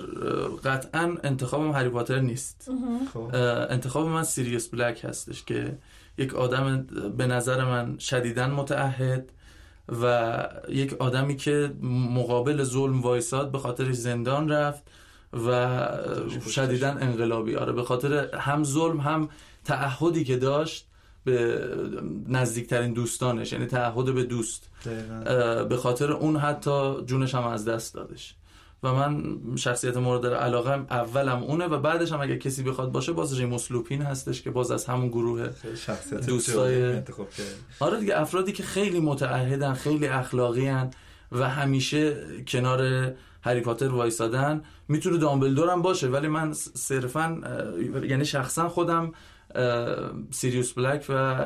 [0.65, 2.71] قطعا انتخابم هری پاتر نیست.
[3.15, 3.35] خب.
[3.71, 5.79] انتخاب من سیریوس بلک هستش که
[6.19, 9.33] یک آدم به نظر من شدیدن متعهد
[10.03, 11.73] و یک آدمی که
[12.11, 14.83] مقابل ظلم وایساد به خاطر زندان رفت
[15.33, 15.89] و
[16.51, 17.57] شدیدن انقلابی.
[17.57, 19.29] آره به خاطر هم ظلم هم
[19.65, 20.87] تعهدی که داشت
[21.25, 21.69] به
[22.29, 24.69] نزدیکترین دوستانش یعنی تعهد به دوست.
[25.69, 28.35] به خاطر اون حتی جونش هم از دست دادش.
[28.85, 33.39] و من شخصیت مورد علاقه اولم اونه و بعدش هم اگه کسی بخواد باشه باز
[33.39, 35.49] ریموس لوپین هستش که باز از همون گروه
[36.27, 37.03] دوستای
[37.81, 40.91] آره دیگه افرادی که خیلی متعهدن خیلی اخلاقی هن
[41.33, 42.17] و همیشه
[42.49, 43.13] کنار
[43.43, 46.09] هری پاتر وایسادن می‌تونه دامبلدور هم باشه.
[46.09, 47.41] ولی من صرفا
[48.09, 49.13] یعنی شخصا خودم
[50.31, 51.45] سیریوس بلک و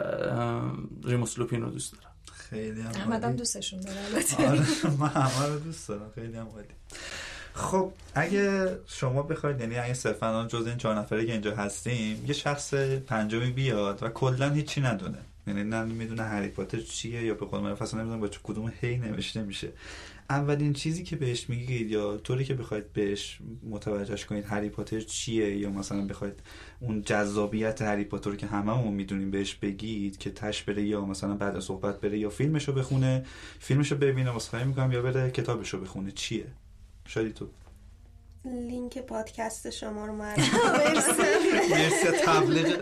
[1.04, 2.14] ریموس لوپین رو دوست دارم.
[2.32, 3.98] خیلی هم احمدم دوستشون داره
[4.48, 6.11] آره من همه رو دوست دارم.
[6.14, 6.68] خیلی هم عالی.
[7.54, 12.32] خب اگه شما بخواید یعنی اگه صرفا جز این چهار نفره که اینجا هستیم یه
[12.32, 12.74] شخص
[13.07, 15.18] پنجمی بیاد و کلا هیچی ندونه.
[15.46, 18.96] یعنی نه می‌دونه هری پاتر چیه یا به قول معروف اصلا نمی‌دونه با کدوم هی
[18.96, 19.68] نوشته میشه.
[20.31, 23.39] اولین چیزی که بهش میگید یا طوری که بخواید بهش
[23.70, 26.41] متوجهش کنید هری پاتر چیه؟ یا مثلا بخواید
[26.81, 31.35] اون جذابیت هری پاتر رو که هممون می‌دونیم بهش بگید که تش بره یا مثلا
[31.35, 33.24] بعد صحبت بره یا فیلمشو بخونه
[33.59, 36.47] فیلمشو ببینه واسه می‌کنم یا بره کتابشو بخونه چیه؟
[37.07, 37.49] شادی تو.
[38.45, 42.77] لینک پادکست شما رو مرسی تبلیغ.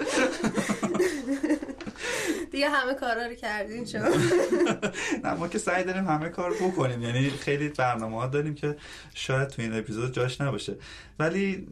[2.55, 4.03] دیگه همه کارا رو کردیم شما
[5.25, 7.03] نه ما که سعی داریم همه کار بکنیم.
[7.03, 8.77] یعنی خیلی برنامه ها داریم که
[9.15, 10.77] شاید تو این اپیزود جاش نباشه.
[11.19, 11.67] ولی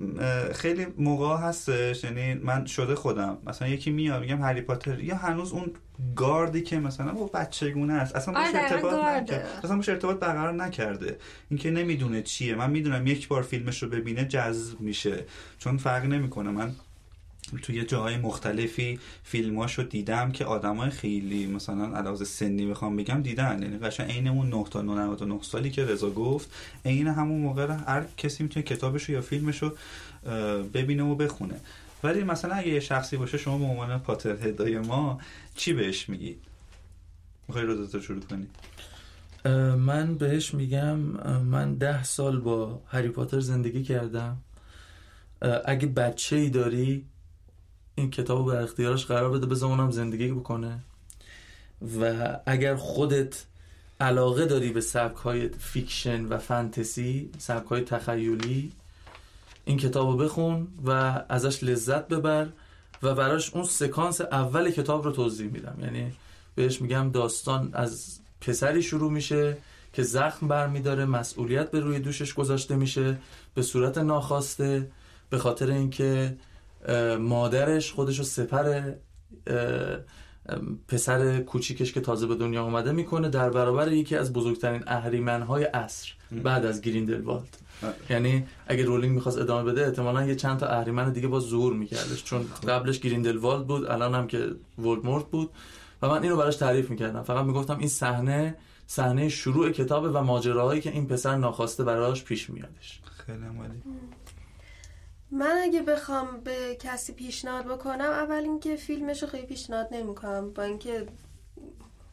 [0.55, 2.05] خیلی موقع هستش.
[2.05, 3.39] یعنی من شده خودم.
[3.47, 5.01] مثلا یکی میاد میگم هری پاتر.
[5.01, 5.73] یا هنوز اون
[6.17, 8.17] گاردی که مثلا با بچگونه است.
[8.17, 11.19] اصلا باش آره، ارتباط نکرده اصلا باش ارتباط برقرار نکرده.
[11.51, 12.55] اینکه نمی‌دونه چیه.
[12.55, 15.25] من می‌دونم یک بار فیلمش رو ببینه جذب میشه.
[15.59, 16.51] چون فرق نمی‌کنه.
[16.51, 16.73] من
[17.59, 23.63] توی جاهای مختلفی فیلماش رو دیدم که آدمای خیلی مثلا علاوه سنی بخوام بگم دیدن.
[23.63, 28.05] یعنی قشنگ عین اون 9 تا 99 سالی که رضا گفت عین همون موقع هر
[28.17, 29.73] کسی می‌تونه کتابش رو یا فیلمش رو
[30.75, 31.61] ببینه و بخونه.
[32.05, 35.21] ولی مثلا اگه یه شخصی باشه شما به عنوان پاتر هدای ما
[35.55, 36.37] چی بهش میگی
[37.49, 38.47] می‌خوای رو تو شروع کنی؟
[39.77, 40.97] من بهش میگم
[41.39, 44.37] من ده سال با هری پاتر زندگی کردم.
[45.65, 47.05] اگه بچه ای داری
[47.95, 50.79] این کتاب به اختیارش قرار بده بذار اونم زندگی بکنه.
[52.01, 53.45] و اگر خودت
[54.01, 58.73] علاقه داری به سبک های fiction و فانتزی سبک های تخیلی
[59.65, 60.91] این کتاب رو بخون و
[61.29, 62.49] ازش لذت ببر
[63.03, 65.79] و براش اون سکانس اول کتاب رو توضیح میدم.
[65.83, 66.13] یعنی
[66.55, 69.57] بهش میگم داستان از پسری شروع میشه
[69.93, 73.19] که زخم برمیداره مسئولیت به روی دوشش گذاشته میشه
[73.55, 74.91] به صورت ناخواسته
[75.31, 76.37] به خاطر اینکه
[77.21, 78.93] مادرش خودش رو سپر
[80.89, 86.13] پسر کوچیکش که تازه به دنیا آمده می‌کنه در برابر یکی از بزرگترین اهریمنهای عصر
[86.45, 87.57] بعد از گریندلوالد.
[88.11, 92.25] یعنی اگه رولینگ می‌خواست ادامه بده احتمالا یه چند تا اهریمن دیگه با ظهور میکردش.
[92.25, 95.51] چون قبلش گریندلوالد بود الان هم که ولدمورت بود.
[96.03, 97.23] و من اینو براش تعریف می‌کردم.
[97.23, 98.55] فقط می‌گفتم این صحنه
[98.87, 103.01] صحنه شروع کتابه و ماجراهایی که این پسر ناخواسته براش پیش میادش.
[103.27, 103.83] خیلی عمالی
[105.33, 110.53] من اگه بخوام به کسی پیشنهاد بکنم اول اینکه فیلمش رو خیلی پیشنهاد نمی‌کنم.
[110.53, 111.07] با اینکه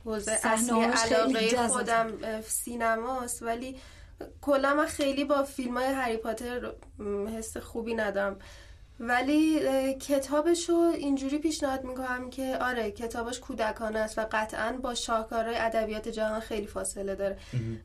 [0.06, 3.76] حوزه اصلی علاقه خودم سینماست ولی
[4.42, 6.72] کلا من خیلی با فیلم های هری پاتر
[7.38, 8.40] حس خوبی ندارم.
[9.00, 9.60] ولی
[9.94, 16.08] کتابش رو اینجوری پیشنهاد می‌کنم که آره کتابش کودکانه است و قطعا با شاهکارهای ادبیات
[16.08, 17.38] جهان خیلی فاصله داره.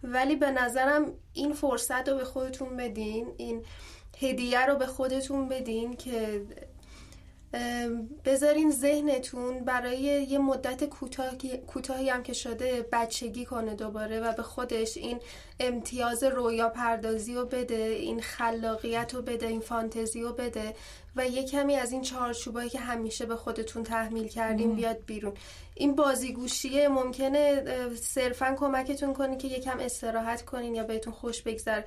[0.03, 3.35] ولی به نظرم این فرصت رو به خودتون بدین.
[3.37, 3.65] این
[4.21, 6.43] هدیه رو به خودتون بدین که
[8.25, 10.85] بذارین ذهنتون برای یه مدت
[11.67, 15.21] کوتاهی هم که شده بچگی کنه دوباره و به خودش این
[15.61, 20.75] امتیاز رویا پردازی رو بده این خلاقیت رو بده این فانتزی رو بده.
[21.17, 25.35] و یه کمی از این چارچوبایی که همیشه به خودتون تحمیل کردین بیاد بیرون.
[25.75, 31.83] این بازیگوشیه ممکنه صرفا کمکتون کنه که یکم استراحت کنین یا بهتون خوش بگذر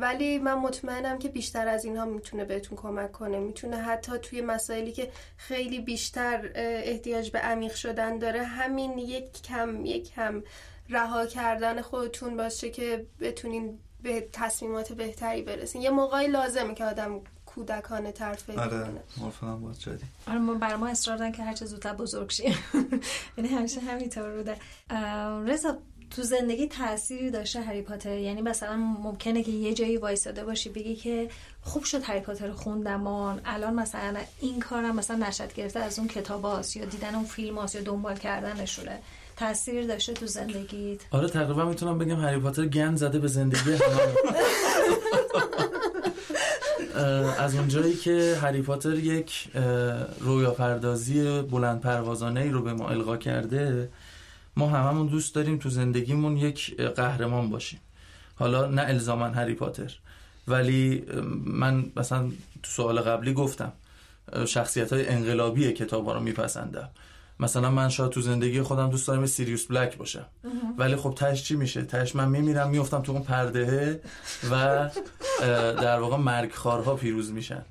[0.00, 3.38] ولی من مطمئنم که بیشتر از اینها می‌تونه بهتون کمک کنه.
[3.38, 9.84] می‌تونه حتی توی مسائلی که خیلی بیشتر احتیاج به عمیق شدن داره همین یک کم
[9.84, 10.42] یک کم
[10.88, 15.82] رها کردن خودتون باشه که بتونین به تصمیمات بهتری برسین.
[15.82, 17.20] یه موقعی لازمه که آدم
[17.56, 18.86] کودکانه تر فکر آره
[19.16, 22.54] موافقم باز شدی آره ما بر ما اصرار که هرچه زودتر بزرگ شیم
[23.38, 24.56] یعنی همیشه همینطور بوده.
[25.46, 25.78] رضا
[26.10, 30.96] تو زندگی تأثیری داشته هری پاتر؟ یعنی مثلا ممکنه که یه جایی وایساده باشی بگی
[30.96, 31.28] که
[31.62, 33.06] خوب شد هری پاتر خوندم
[33.44, 37.58] الان مثلا این کارم مثلا نشد گرفته از اون کتاب هاست یا دیدن اون فیلم
[37.58, 38.98] هاست یا دنبال کردنشونه.
[39.36, 43.70] تاثیر داشته تو زندگیت؟ آره تقریبا می‌تونم بگم هری پاتر گند زده به زندگی
[47.38, 49.48] از اونجایی که هری پاتر یک
[50.20, 53.88] رویا پردازی بلند پروازانه ای رو به ما القا کرده
[54.56, 57.80] ما هممون دوست داریم تو زندگیمون یک قهرمان باشیم.
[58.34, 59.92] حالا نه الزاما هری پاتر
[60.48, 61.04] ولی
[61.44, 62.28] من مثلا
[62.62, 63.72] تو سوال قبلی گفتم
[64.46, 66.88] شخصیت های انقلابی کتاب ها رو میپسندم.
[67.40, 70.26] مثلا من شاید تو زندگی خودم دوست دارم سیریوس بلک باشم
[70.78, 74.00] ولی خب تش چی میشه؟ تش من میمیرم میفتم تو اون پردهه
[74.50, 74.90] و
[75.80, 77.64] در واقع مرگ خارها پیروز میشن.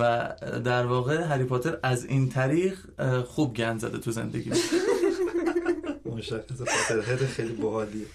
[0.00, 0.32] و
[0.64, 2.78] در واقع هری پاتر از این طریق
[3.26, 4.52] خوب گند زده تو زندگی.
[6.06, 8.06] مشخص پاترهد خیلی باحالیه.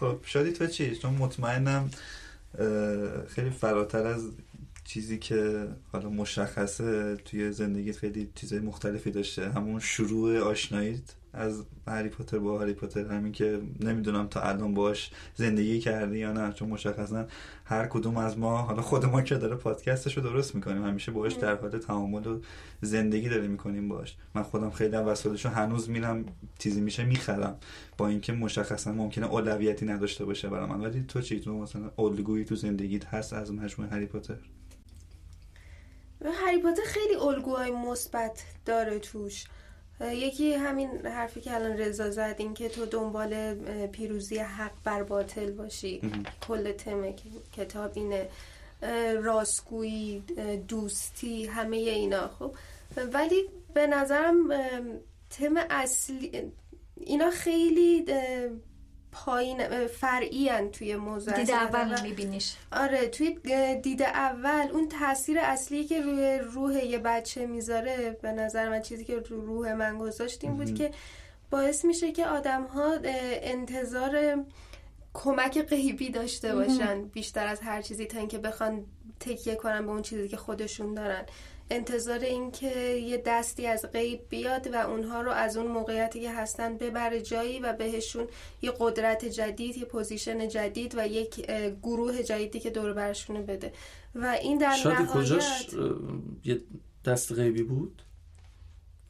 [0.00, 1.90] خب شادی تو چی؟ چون مطمئنم
[3.28, 4.22] خیلی فراتر از
[4.92, 9.50] چیزی که حالا مشخصه توی زندگیت خیلی چیزای مختلفی داشته.
[9.50, 13.06] همون شروع آشناییت از هری پاتر با هری پاتر.
[13.06, 17.26] همین که نمی‌دونم تا الان باش زندگی کردی یا نه چون مشخصا
[17.64, 21.34] هر کدوم از ما حالا خود ما که داره پادکستش رو درست می‌کنیم همیشه باش
[21.34, 22.40] در حال تعامل و
[22.80, 26.24] زندگی داره می‌کنیم باش من خودم خیلی هم وسایلشو هنوز میرم
[26.58, 27.56] چیزی میشه می‌خرم.
[27.98, 30.80] با اینکه مشخصا ممکنه اولویتی نداشته باشه برای من.
[30.80, 34.36] ولی تو چی؟ تو مثلا الگویی تو زندگیت هست از مجموعه هری پاتر؟
[36.24, 39.44] هری پاتر خیلی الگوهای مثبت داره توش.
[40.00, 43.54] یکی همین حرفی که الان رضا زد این که تو دنبال
[43.86, 46.00] پیروزی حق بر باطل باشی.
[46.48, 47.12] کل تم
[47.52, 48.28] کتاب اینه.
[49.22, 50.20] راستگویی
[50.68, 52.54] دوستی همه اینا خب.
[53.12, 53.44] ولی
[53.74, 54.48] به نظرم
[55.30, 56.52] تم اصلی
[56.96, 58.06] اینا خیلی
[59.12, 62.56] پایین فرعی توی موضوع دید اول میبینیش.
[62.72, 63.38] آره توی
[63.82, 69.04] دید اول اون تاثیر اصلی که روی روح یه بچه می‌ذاره به نظر من چیزی
[69.04, 70.90] که رو روح من گذاشتیم بود که
[71.50, 74.44] باعث میشه که آدم ها انتظار
[75.14, 78.84] کمک غیبی داشته باشن بیشتر از هر چیزی تا اینکه بخوان
[79.20, 81.26] تکیه کنن به اون چیزی که خودشون دارن.
[81.70, 86.30] انتظار این که یه دستی از غیب بیاد و اونها رو از اون موقعیتی که
[86.32, 88.28] هستن ببره جایی و بهشون
[88.62, 91.46] یه قدرت جدید یه پوزیشن جدید و یک
[91.82, 93.72] گروه جدیدی که دور برشونه بده
[94.14, 95.66] و این در نهایت کجاش
[96.44, 96.60] یه
[97.04, 98.02] دست غیبی بود؟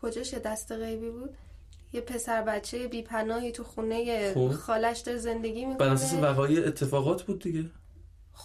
[0.03, 1.37] کجاش یه دست غیبی بود؟
[1.93, 4.53] یه پسر بچه بیپناهی تو خونه خوب.
[4.53, 7.71] خالش داره زندگی می‌کنه بر اساس وقایع اتفاقات بود دیگه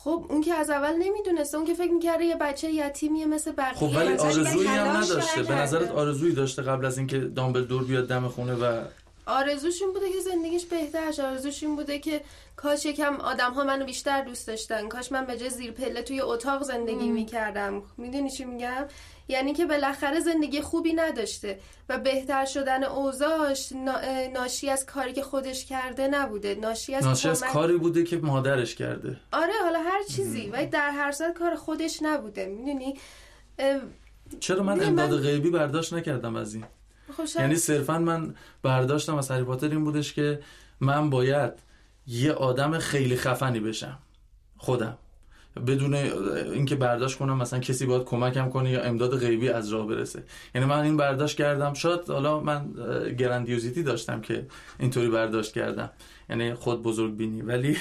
[0.03, 3.73] خب اون که از اول نمی‌دونسته اون که فکر می‌کرده یه بچه یتیمیه مثل بقیه
[3.73, 5.43] خب ولی آرزویی هم نداشته.
[5.43, 8.81] به نظرت آرزویی داشته قبل از اینکه دامبلدور بیاد دم خونه و
[9.27, 11.23] آرزوش این بوده که زندگیش بهتر شه.
[11.23, 12.21] آرزوش این بوده که
[12.55, 14.87] کاش یکم آدم ها منو بیشتر دوست داشتن.
[14.87, 17.83] کاش من به جای زیر پله توی اتاق زندگی می‌کردم.
[17.97, 18.85] می‌دونی چی میگم؟
[19.27, 21.59] یعنی که بالاخره زندگی خوبی نداشته
[21.89, 23.73] و بهتر شدن اوضاعش
[24.33, 26.55] ناشی از کاری که خودش کرده نبوده.
[26.55, 29.17] ناشی از, ناشی از کاری بوده که مادرش کرده.
[29.33, 30.49] آره حالا هر چیزی.
[30.49, 32.45] ولی در هر صورت کار خودش نبوده.
[32.45, 32.97] می‌دونی؟
[34.39, 36.65] چرا من امداد غیبی برداشت نکردم از این؟
[37.13, 40.39] خب یعنی صرفا من برداشتم از هری این بودش که
[40.79, 41.53] من باید
[42.07, 43.97] یه آدم خیلی خفنی بشم.
[44.57, 44.97] خودم.
[45.67, 50.23] بدون اینکه برداشت کنم مثلا کسی باید کمکم کنه یا امداد غیبی از راه برسه.
[50.55, 51.73] یعنی من این برداشت کردم.
[51.73, 52.71] شاید حالا من
[53.17, 54.47] گرندیوزیتی داشتم که
[54.79, 55.89] اینطوری برداشت کردم.
[56.29, 57.77] یعنی خود بزرگ بینی ولی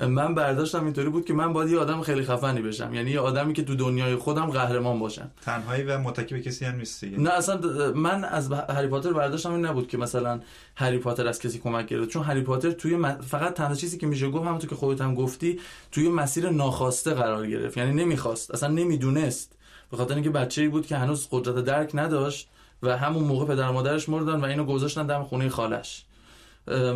[0.00, 2.94] من برداشتم اینطوری بود که من باید یه آدم خیلی خفنی بشم.
[2.94, 5.30] یعنی یه آدمی که تو دنیای خودم قهرمان باشم.
[5.42, 7.10] تنهایی و متکی به کسی هم نیستی.
[7.10, 7.60] نه اصلا
[7.92, 10.40] من از هری پاتر برداشتم این نبود که مثلا
[10.76, 12.10] هری پاتر از کسی کمک گرفت.
[12.10, 15.60] چون هری پاتر توی فقط تنها چیزی که میشه گفت همونطور که خودت هم گفتی
[15.92, 17.76] توی مسیر ناخواسته قرار گرفت.
[17.76, 19.58] یعنی نمی‌خواست اصلا نمی‌دونست.
[19.90, 22.48] به خاطر اینکه بچه‌ای بود که هنوز قدرت درک نداشت
[22.82, 26.04] و همون موقع پدر مادرش مردن و اینو گذاشتن دم خونه خالش.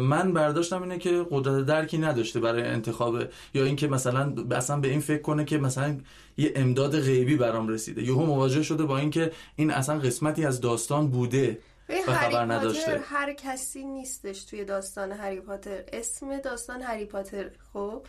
[0.01, 3.23] من برداشتم اینه که قدرت درکی نداشته برای انتخاب
[3.55, 5.99] یا اینکه مثلا اصلا به این فکر کنه که مثلا
[6.37, 8.03] یه امداد غیبی برام رسیده.
[8.03, 11.59] یهو مواجه شده با اینکه این اصلا قسمتی از داستان بوده
[11.89, 13.01] و خبر نداشته.
[13.05, 15.85] هر کسی نیستش توی داستان هری پاتر.
[15.93, 18.03] اسم داستان هری پاتر خب؟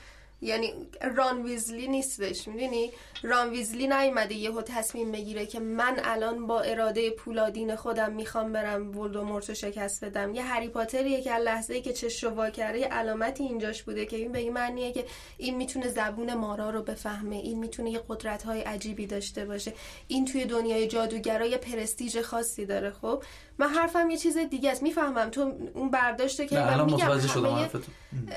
[0.44, 0.74] یعنی
[1.15, 2.91] ران ویزلی نیستش می‌دونی؟
[3.24, 8.98] ران ویزلی نیومده یهو تصمیم بگیره که من الان با اراده پولادین خودم می‌خوام برم
[8.98, 10.36] ولدمورت رو شکست بدم.
[10.36, 14.18] یه هری پاتریه که لحظه ای که چش رو کرده یه علامتی اینجاش بوده که
[14.18, 15.06] این به این معنیه که
[15.38, 19.74] این می‌تونه زبون مارا رو بفهمه این می‌تونه یه قدرت های عجیبی داشته باشه.
[20.07, 23.24] این توی دنیای جادوگرای پرستیژ خاصی داره خب؟
[23.57, 24.84] من حرفم یه چیز دیگه است.
[24.84, 25.30] می‌فهمم.
[25.30, 27.69] تو اون برداشته که من میگم همه,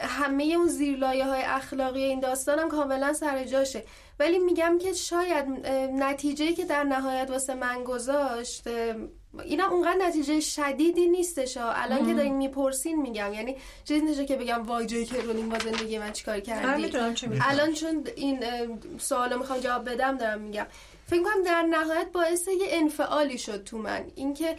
[0.02, 3.84] همه اون زیرلایه های اخلاقی این داستانم کاملا سر جاشه.
[4.20, 5.46] ولی میگم که شاید
[5.92, 8.64] نتیجه که در نهایت واسه من گذاشت
[9.44, 13.34] اینا اونقدر نتیجه شدیدی نیستش الان که دارین می‌پرسین میگم.
[13.34, 16.96] یعنی چیزی نشه که بگم وای جای که رولینگ با زندگی من چیکار کردی.
[17.40, 18.44] الان چون این
[18.98, 20.66] سوالو می‌خوام جواب بدم دارم میگم.
[21.06, 24.04] فکر کنم در نهایت باعث یه انفعالی شد تو من.
[24.14, 24.56] اینکه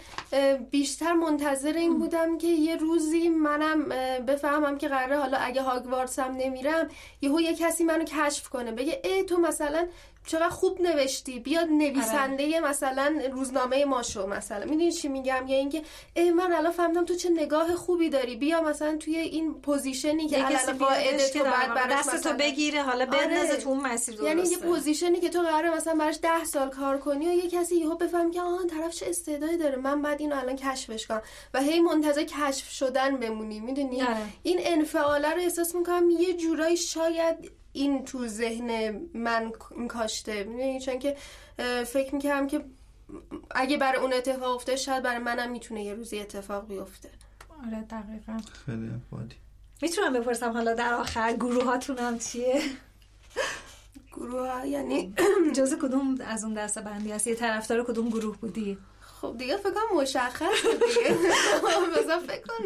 [0.71, 3.89] بیشتر منتظر این بودم که یه روزی منم
[4.25, 6.87] بفهمم که قراره حالا اگه هاگوارتس هم نمیرم
[7.21, 8.71] یهو یه کسی منو کشف کنه.
[8.71, 9.87] بگه ای تو مثلا
[10.27, 11.39] چقدر خوب نوشتی.
[11.39, 12.59] بیاد نویسنده آره.
[12.59, 14.65] مثلا روزنامه ما شو مثلا.
[14.65, 15.81] می‌دونی چی میگم؟ یا اینکه
[16.13, 18.35] ای من الان فهمیدم تو چه نگاه خوبی داری.
[18.35, 20.77] بیا مثلا توی این position ی که الان
[21.33, 23.57] تو بعد براش دست تو بگیره حالا بندازه آره.
[23.57, 24.29] تو اون مسیر درسته.
[24.29, 27.75] یعنی یه پوزیشنی که تو قراره مثلا براش ده سال کار کنی و یه کسی
[27.75, 29.75] یهو بفهم که آها طرف چه استعدادی داره.
[29.75, 31.21] من بعد اینو الان کشفش کنم.
[31.53, 33.59] و هی منتظر کشف شدن بمونی.
[33.59, 34.17] می‌دونی؟ آره.
[34.43, 39.51] این انفعاله رو احساس می‌کنم یه جورایی شاید این تو ذهن من
[39.89, 40.43] کاشته.
[40.43, 41.17] می‌دونی چون که
[41.85, 42.65] فکر می‌کردم که
[43.51, 47.09] اگه برای اون اتفاق افته شاید برای منم می‌تونه یه روزی اتفاق بیفته.
[47.67, 48.37] آره دقیقا.
[48.65, 49.35] خیلی بادی
[49.81, 52.61] می‌تونم بپرسم حالا در آخر گروه هاتونم چیه؟
[54.13, 55.13] گروه ها یعنی
[55.53, 58.77] جز کدوم از اون دسته بندی هست؟ یه طرفدار کدوم گروه بودی؟
[59.21, 61.17] خب دیگه فکر کنم مشخص دیگه.
[61.97, 62.63] بذار فکر کن.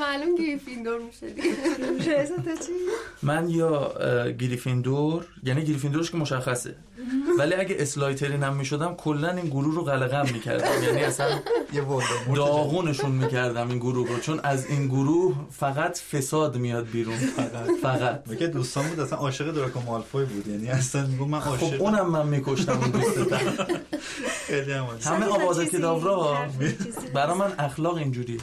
[0.00, 1.54] معلوم گریفیندور میشه دیگه.
[3.22, 3.94] من یا
[4.38, 6.74] گریفیندور یعنی گریفیندورش که مشخصه.
[7.38, 10.82] ولی اگه اسلایترین هم می‌شدم کلا این گروه رو قلقم می‌کردم.
[10.82, 11.40] یعنی اصلا
[11.72, 11.84] یه
[12.34, 14.18] داغونشون می‌کردم این گروه رو.
[14.18, 17.16] چون از این گروه فقط فساد میاد بیرون.
[17.16, 18.36] فقط فقط.
[18.36, 20.46] که دوستان بود اصلا عاشق دراکو مالفوی بود.
[20.46, 21.76] یعنی اصلا من عاشق.
[21.76, 23.38] خب اونم من میکشتم اون دوستم
[25.04, 26.48] همه آواز کداورا
[27.14, 28.38] برا من اخلاق اینجوری.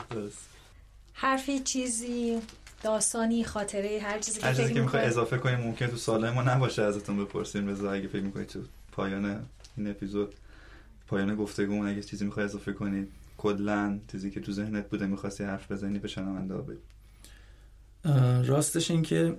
[1.14, 2.42] حرفی چیزی
[2.84, 7.26] داستانی خاطره هر چیزی که فکر می‌خوای اضافه کنیم ممکن تو سال ما نباشه ازتون
[7.26, 7.68] بپرسیم.
[7.68, 8.60] رضا اگه فکر می‌کنید تو
[8.92, 9.46] پایان
[9.78, 10.36] این اپیزود
[11.08, 15.72] پایان گفتگو اگه چیزی می‌خوای اضافه کنید کلا چیزی که تو ذهنت بوده می‌خواستی حرف
[15.72, 16.80] بزنی به شنونده بگی
[18.48, 19.38] راستش این که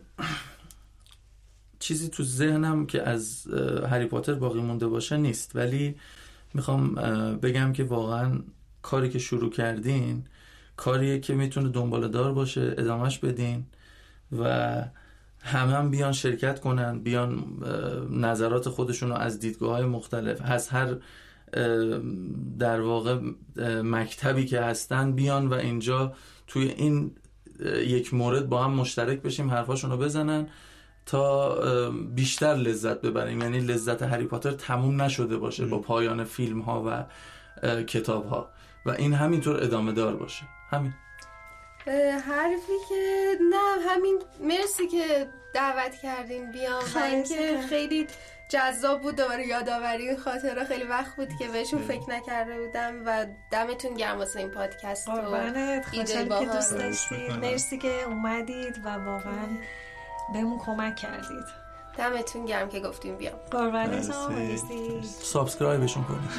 [1.78, 3.46] چیزی تو ذهنم که از
[3.90, 5.56] هری پاتر باقی مونده باشه نیست.
[5.56, 5.96] ولی
[6.54, 6.94] می‌خوام
[7.42, 8.38] بگم که واقعا
[8.82, 10.24] کاری که شروع کردین
[10.76, 13.64] کاریه که می‌تونه دنبال دار باشه ادامهش بدین
[14.38, 14.74] و
[15.40, 17.44] همه هم بیان شرکت کنن بیان
[18.10, 20.96] نظرات خودشون رو از دیدگاه های مختلف از هر
[22.58, 23.20] در واقع
[23.82, 26.12] مکتبی که هستن بیان و اینجا
[26.46, 27.10] توی این
[27.86, 30.46] یک مورد با هم مشترک بشیم حرفاشون رو بزنن.
[31.10, 33.42] تا بیشتر لذت ببریم.
[33.42, 37.04] یعنی لذت هری پاتر تموم نشده باشه با پایان فیلم ها و
[37.82, 38.50] کتاب ها
[38.86, 40.44] و این همینطور ادامه دار باشه.
[40.70, 40.94] همین.
[42.28, 44.18] حرفی که نه همین.
[44.40, 46.52] مرسی که دعوت کردین.
[46.52, 46.82] بیام.
[47.28, 48.06] که خیلی
[48.50, 53.94] جذاب بود دوباره یادآوری خاطره خیلی وقت بود که بهشون فکر نکرده بودم و دمتون
[53.94, 55.84] گرم واسه این پادکست قربانت.
[55.84, 57.32] خوشحال که دوست داشتید.
[57.32, 59.46] مرسی که اومدید و واقعا
[60.32, 61.44] بهمون کمک کردید.
[61.98, 63.34] دمتون گرم که گفتیم بیام.
[63.50, 66.30] قربانتون subscribe شون کنید.